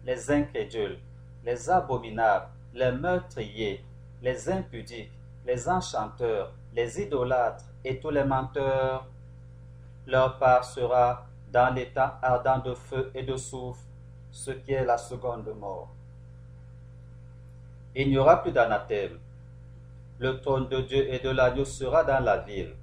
les 0.06 0.32
incrédules, 0.32 1.00
les 1.44 1.70
abominables, 1.70 2.48
les 2.74 2.92
meurtriers, 2.92 3.84
les 4.22 4.50
impudiques, 4.50 5.12
les 5.46 5.68
enchanteurs, 5.68 6.54
les 6.74 7.02
idolâtres 7.02 7.66
et 7.84 8.00
tous 8.00 8.10
les 8.10 8.24
menteurs, 8.24 9.06
leur 10.08 10.38
part 10.38 10.64
sera 10.64 11.26
dans 11.52 11.74
les 11.74 11.88
temps 11.88 12.12
ardents 12.22 12.60
de 12.60 12.74
feu 12.74 13.12
et 13.14 13.24
de 13.24 13.36
soufre, 13.36 13.82
ce 14.32 14.52
qui 14.52 14.72
est 14.72 14.86
la 14.86 14.98
seconde 14.98 15.54
mort. 15.60 15.90
Il 17.94 18.10
n'y 18.10 18.18
aura 18.18 18.42
plus 18.42 18.52
d'anathème. 18.52 19.20
Le 20.18 20.40
trône 20.40 20.70
de 20.70 20.80
Dieu 20.82 21.14
et 21.14 21.20
de 21.20 21.30
l'agneau 21.30 21.66
sera 21.66 22.04
dans 22.04 22.24
la 22.24 22.38
ville. 22.38 22.74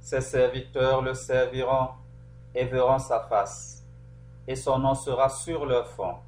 Ses 0.00 0.20
serviteurs 0.20 1.02
le 1.02 1.14
serviront 1.14 1.88
et 2.54 2.64
verront 2.64 2.98
sa 2.98 3.20
face, 3.20 3.84
et 4.46 4.54
son 4.54 4.78
nom 4.78 4.94
sera 4.94 5.28
sur 5.28 5.66
leur 5.66 5.88
front. 5.88 6.18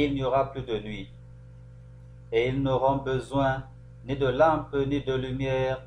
Il 0.00 0.14
n'y 0.14 0.22
aura 0.22 0.52
plus 0.52 0.62
de 0.62 0.78
nuit, 0.78 1.10
et 2.30 2.50
ils 2.50 2.62
n'auront 2.62 2.98
besoin 2.98 3.64
ni 4.04 4.14
de 4.14 4.28
lampe 4.28 4.72
ni 4.86 5.00
de 5.00 5.12
lumière, 5.12 5.82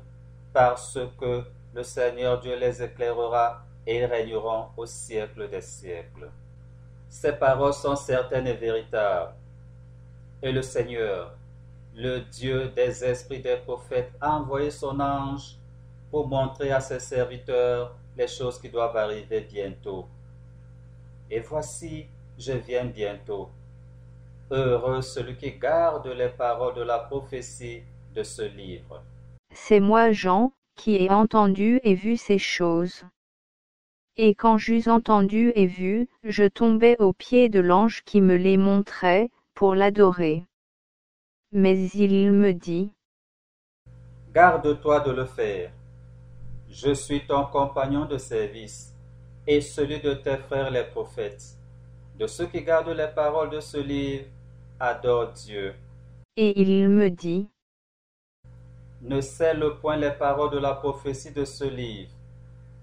parce 0.52 0.98
que 1.18 1.44
le 1.72 1.82
Seigneur 1.82 2.38
Dieu 2.38 2.54
les 2.58 2.82
éclairera, 2.82 3.64
et 3.86 4.00
ils 4.00 4.04
régneront 4.04 4.66
au 4.76 4.84
siècle 4.84 5.48
des 5.48 5.62
siècles. 5.62 6.28
Ces 7.08 7.32
paroles 7.32 7.72
sont 7.72 7.96
certaines 7.96 8.46
et 8.48 8.52
véritables. 8.52 9.32
Et 10.42 10.52
le 10.52 10.60
Seigneur, 10.60 11.34
le 11.94 12.18
Dieu 12.20 12.68
des 12.68 13.02
esprits 13.02 13.40
des 13.40 13.56
prophètes, 13.56 14.12
a 14.20 14.32
envoyé 14.32 14.70
son 14.70 15.00
ange 15.00 15.56
pour 16.10 16.28
montrer 16.28 16.70
à 16.70 16.80
ses 16.80 17.00
serviteurs 17.00 17.96
les 18.14 18.28
choses 18.28 18.60
qui 18.60 18.68
doivent 18.68 18.98
arriver 18.98 19.40
bientôt. 19.40 20.06
Et 21.30 21.40
voici, 21.40 22.04
je 22.38 22.52
viens 22.52 22.84
bientôt. 22.84 23.48
Heureux 24.54 25.00
celui 25.00 25.36
qui 25.38 25.52
garde 25.52 26.06
les 26.08 26.28
paroles 26.28 26.74
de 26.74 26.82
la 26.82 26.98
prophétie 26.98 27.80
de 28.14 28.22
ce 28.22 28.42
livre. 28.42 29.02
C'est 29.54 29.80
moi 29.80 30.12
Jean, 30.12 30.52
qui 30.76 30.96
ai 30.96 31.08
entendu 31.08 31.80
et 31.84 31.94
vu 31.94 32.18
ces 32.18 32.36
choses. 32.36 33.02
Et 34.18 34.34
quand 34.34 34.58
j'eus 34.58 34.90
entendu 34.90 35.52
et 35.54 35.64
vu, 35.64 36.06
je 36.22 36.44
tombai 36.44 36.96
aux 36.98 37.14
pieds 37.14 37.48
de 37.48 37.60
l'ange 37.60 38.02
qui 38.04 38.20
me 38.20 38.36
les 38.36 38.58
montrait, 38.58 39.30
pour 39.54 39.74
l'adorer. 39.74 40.44
Mais 41.52 41.88
il 41.94 42.30
me 42.32 42.52
dit, 42.52 42.92
Garde-toi 44.34 45.00
de 45.00 45.12
le 45.12 45.24
faire. 45.24 45.70
Je 46.68 46.92
suis 46.92 47.26
ton 47.26 47.46
compagnon 47.46 48.04
de 48.04 48.18
service 48.18 48.94
et 49.46 49.62
celui 49.62 50.00
de 50.00 50.12
tes 50.12 50.36
frères 50.36 50.70
les 50.70 50.84
prophètes. 50.84 51.56
De 52.18 52.26
ceux 52.26 52.46
qui 52.46 52.62
gardent 52.62 52.90
les 52.90 53.08
paroles 53.14 53.48
de 53.48 53.60
ce 53.60 53.78
livre, 53.78 54.26
adore 54.82 55.32
Dieu. 55.32 55.74
Et 56.36 56.60
il 56.60 56.88
me 56.88 57.08
dit, 57.08 57.48
Ne 59.00 59.20
scelle 59.20 59.64
point 59.80 59.96
les 59.96 60.10
paroles 60.10 60.50
de 60.50 60.58
la 60.58 60.74
prophétie 60.74 61.30
de 61.30 61.44
ce 61.44 61.64
livre, 61.64 62.10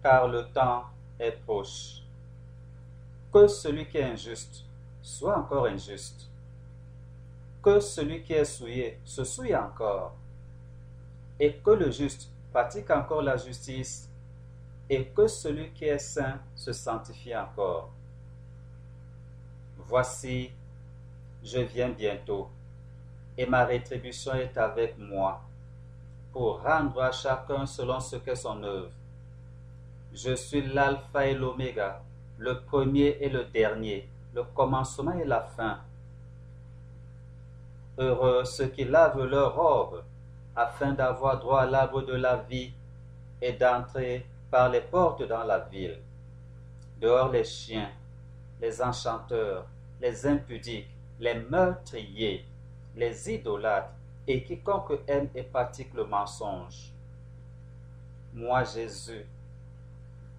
car 0.01 0.29
le 0.29 0.45
temps 0.53 0.85
est 1.19 1.33
proche. 1.43 2.03
Que 3.33 3.47
celui 3.47 3.85
qui 3.85 3.97
est 3.97 4.03
injuste 4.03 4.63
soit 5.01 5.37
encore 5.37 5.65
injuste. 5.65 6.29
Que 7.61 7.81
celui 7.81 8.23
qui 8.23 8.31
est 8.31 8.45
souillé 8.45 8.97
se 9.03 9.25
souille 9.25 9.55
encore. 9.55 10.15
Et 11.37 11.55
que 11.55 11.71
le 11.71 11.91
juste 11.91 12.29
pratique 12.53 12.89
encore 12.91 13.21
la 13.21 13.35
justice, 13.35 14.09
et 14.89 15.05
que 15.05 15.27
celui 15.27 15.71
qui 15.71 15.85
est 15.85 15.99
saint 15.99 16.39
se 16.55 16.71
sanctifie 16.71 17.35
encore. 17.35 17.91
Voici, 19.77 20.51
je 21.43 21.59
viens 21.59 21.89
bientôt, 21.89 22.49
et 23.37 23.45
ma 23.45 23.65
rétribution 23.65 24.33
est 24.33 24.57
avec 24.57 24.97
moi, 24.97 25.41
pour 26.31 26.61
rendre 26.61 27.01
à 27.01 27.11
chacun 27.11 27.65
selon 27.65 27.99
ce 27.99 28.17
qu'est 28.17 28.35
son 28.35 28.61
œuvre. 28.63 28.91
Je 30.13 30.35
suis 30.35 30.61
l'alpha 30.61 31.25
et 31.25 31.33
l'oméga, 31.33 32.01
le 32.37 32.61
premier 32.61 33.17
et 33.19 33.29
le 33.29 33.45
dernier, 33.45 34.07
le 34.33 34.43
commencement 34.43 35.13
et 35.13 35.25
la 35.25 35.41
fin. 35.41 35.79
Heureux 37.97 38.45
ceux 38.45 38.67
qui 38.67 38.85
lavent 38.85 39.23
leurs 39.25 39.55
robes, 39.55 40.03
afin 40.55 40.93
d'avoir 40.93 41.39
droit 41.39 41.61
à 41.61 41.65
l'arbre 41.65 42.01
de 42.01 42.13
la 42.13 42.37
vie 42.37 42.71
et 43.41 43.53
d'entrer 43.53 44.25
par 44.51 44.69
les 44.69 44.81
portes 44.81 45.23
dans 45.23 45.43
la 45.43 45.59
ville. 45.59 45.99
Dehors 46.99 47.29
les 47.29 47.45
chiens, 47.45 47.89
les 48.61 48.81
enchanteurs, 48.81 49.65
les 50.01 50.25
impudiques, 50.27 50.89
les 51.19 51.35
meurtriers, 51.35 52.45
les 52.95 53.31
idolâtres 53.31 53.93
et 54.27 54.43
quiconque 54.43 54.99
aime 55.07 55.29
et 55.35 55.43
pratique 55.43 55.93
le 55.93 56.05
mensonge. 56.05 56.93
Moi, 58.33 58.63
Jésus, 58.63 59.25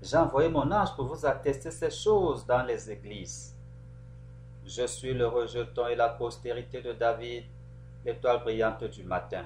j'ai 0.02 0.16
envoyé 0.16 0.48
mon 0.48 0.70
ange 0.70 0.94
pour 0.96 1.06
vous 1.06 1.26
attester 1.26 1.70
ces 1.70 1.90
choses 1.90 2.46
dans 2.46 2.62
les 2.62 2.90
églises. 2.90 3.54
Je 4.64 4.86
suis 4.86 5.12
le 5.12 5.26
rejeton 5.26 5.88
et 5.88 5.96
la 5.96 6.08
postérité 6.08 6.80
de 6.80 6.92
David, 6.92 7.44
l'étoile 8.04 8.40
brillante 8.40 8.84
du 8.84 9.02
matin. 9.02 9.44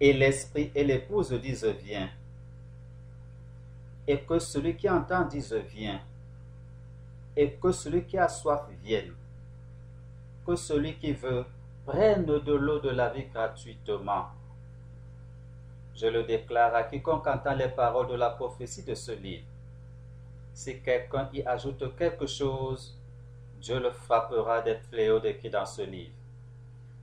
Et 0.00 0.12
l'esprit 0.12 0.70
et 0.74 0.84
l'épouse 0.84 1.32
disent 1.32 1.64
viens. 1.64 2.10
Et 4.06 4.20
que 4.20 4.38
celui 4.38 4.76
qui 4.76 4.88
entend 4.88 5.24
dise 5.24 5.54
viens. 5.54 6.00
Et 7.36 7.52
que 7.52 7.72
celui 7.72 8.04
qui 8.04 8.16
a 8.16 8.28
soif 8.28 8.68
vienne. 8.82 9.14
Que 10.48 10.56
celui 10.56 10.94
qui 10.96 11.12
veut 11.12 11.44
prenne 11.84 12.24
de 12.24 12.54
l'eau 12.54 12.78
de 12.78 12.88
la 12.88 13.10
vie 13.10 13.26
gratuitement. 13.26 14.28
Je 15.94 16.06
le 16.06 16.22
déclare 16.22 16.74
à 16.74 16.84
quiconque 16.84 17.26
entend 17.26 17.54
les 17.54 17.68
paroles 17.68 18.08
de 18.08 18.14
la 18.14 18.30
prophétie 18.30 18.82
de 18.82 18.94
ce 18.94 19.12
livre. 19.12 19.44
Si 20.54 20.80
quelqu'un 20.80 21.28
y 21.34 21.42
ajoute 21.42 21.94
quelque 21.98 22.26
chose, 22.26 22.98
Dieu 23.60 23.78
le 23.78 23.90
frappera 23.90 24.62
des 24.62 24.76
fléaux 24.76 25.20
décrits 25.20 25.50
dans 25.50 25.66
ce 25.66 25.82
livre. 25.82 26.14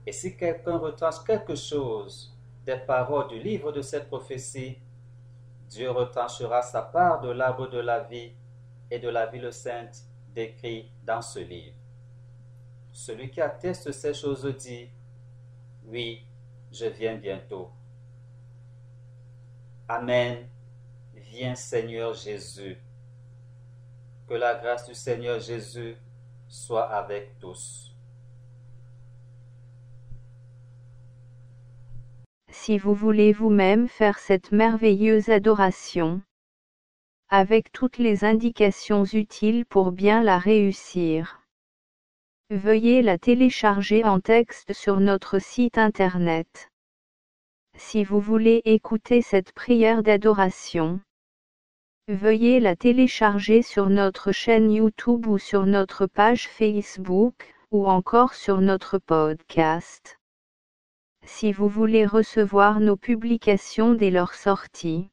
Et 0.04 0.10
si 0.10 0.36
quelqu'un 0.36 0.78
retranche 0.78 1.22
quelque 1.24 1.54
chose 1.54 2.34
des 2.64 2.78
paroles 2.78 3.28
du 3.28 3.38
livre 3.38 3.70
de 3.70 3.80
cette 3.80 4.08
prophétie, 4.08 4.76
Dieu 5.68 5.88
retranchera 5.88 6.62
sa 6.62 6.82
part 6.82 7.20
de 7.20 7.30
l'arbre 7.30 7.70
de 7.70 7.78
la 7.78 8.00
vie 8.00 8.32
et 8.90 8.98
de 8.98 9.08
la 9.08 9.26
ville 9.26 9.52
sainte 9.52 10.02
décrits 10.34 10.90
dans 11.04 11.22
ce 11.22 11.38
livre. 11.38 11.76
Celui 12.96 13.28
qui 13.28 13.42
atteste 13.42 13.92
ces 13.92 14.14
choses 14.14 14.46
dit, 14.56 14.88
Oui, 15.84 16.24
je 16.72 16.86
viens 16.86 17.14
bientôt. 17.16 17.70
Amen. 19.86 20.48
Viens 21.14 21.54
Seigneur 21.54 22.14
Jésus. 22.14 22.78
Que 24.26 24.32
la 24.32 24.54
grâce 24.54 24.88
du 24.88 24.94
Seigneur 24.94 25.40
Jésus 25.40 25.98
soit 26.48 26.90
avec 26.90 27.38
tous. 27.38 27.94
Si 32.48 32.78
vous 32.78 32.94
voulez 32.94 33.34
vous-même 33.34 33.88
faire 33.88 34.18
cette 34.18 34.52
merveilleuse 34.52 35.28
adoration, 35.28 36.22
avec 37.28 37.72
toutes 37.72 37.98
les 37.98 38.24
indications 38.24 39.04
utiles 39.04 39.66
pour 39.66 39.92
bien 39.92 40.22
la 40.22 40.38
réussir. 40.38 41.45
Veuillez 42.50 43.02
la 43.02 43.18
télécharger 43.18 44.04
en 44.04 44.20
texte 44.20 44.72
sur 44.72 45.00
notre 45.00 45.40
site 45.40 45.78
internet. 45.78 46.70
Si 47.76 48.04
vous 48.04 48.20
voulez 48.20 48.62
écouter 48.64 49.20
cette 49.20 49.50
prière 49.50 50.04
d'adoration, 50.04 51.00
veuillez 52.06 52.60
la 52.60 52.76
télécharger 52.76 53.62
sur 53.62 53.90
notre 53.90 54.30
chaîne 54.30 54.70
YouTube 54.70 55.26
ou 55.26 55.38
sur 55.38 55.66
notre 55.66 56.06
page 56.06 56.46
Facebook, 56.46 57.52
ou 57.72 57.88
encore 57.88 58.34
sur 58.34 58.60
notre 58.60 58.98
podcast. 58.98 60.16
Si 61.24 61.50
vous 61.50 61.68
voulez 61.68 62.06
recevoir 62.06 62.78
nos 62.78 62.96
publications 62.96 63.92
dès 63.92 64.12
leur 64.12 64.34
sortie, 64.34 65.10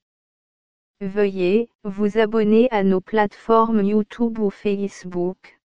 veuillez 1.01 1.71
vous 1.83 2.19
abonner 2.19 2.67
à 2.69 2.83
nos 2.83 3.01
plateformes 3.01 3.81
YouTube 3.83 4.37
ou 4.37 4.51
Facebook. 4.51 5.59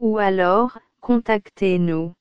Ou 0.00 0.18
alors, 0.18 0.76
contactez-nous. 1.00 2.12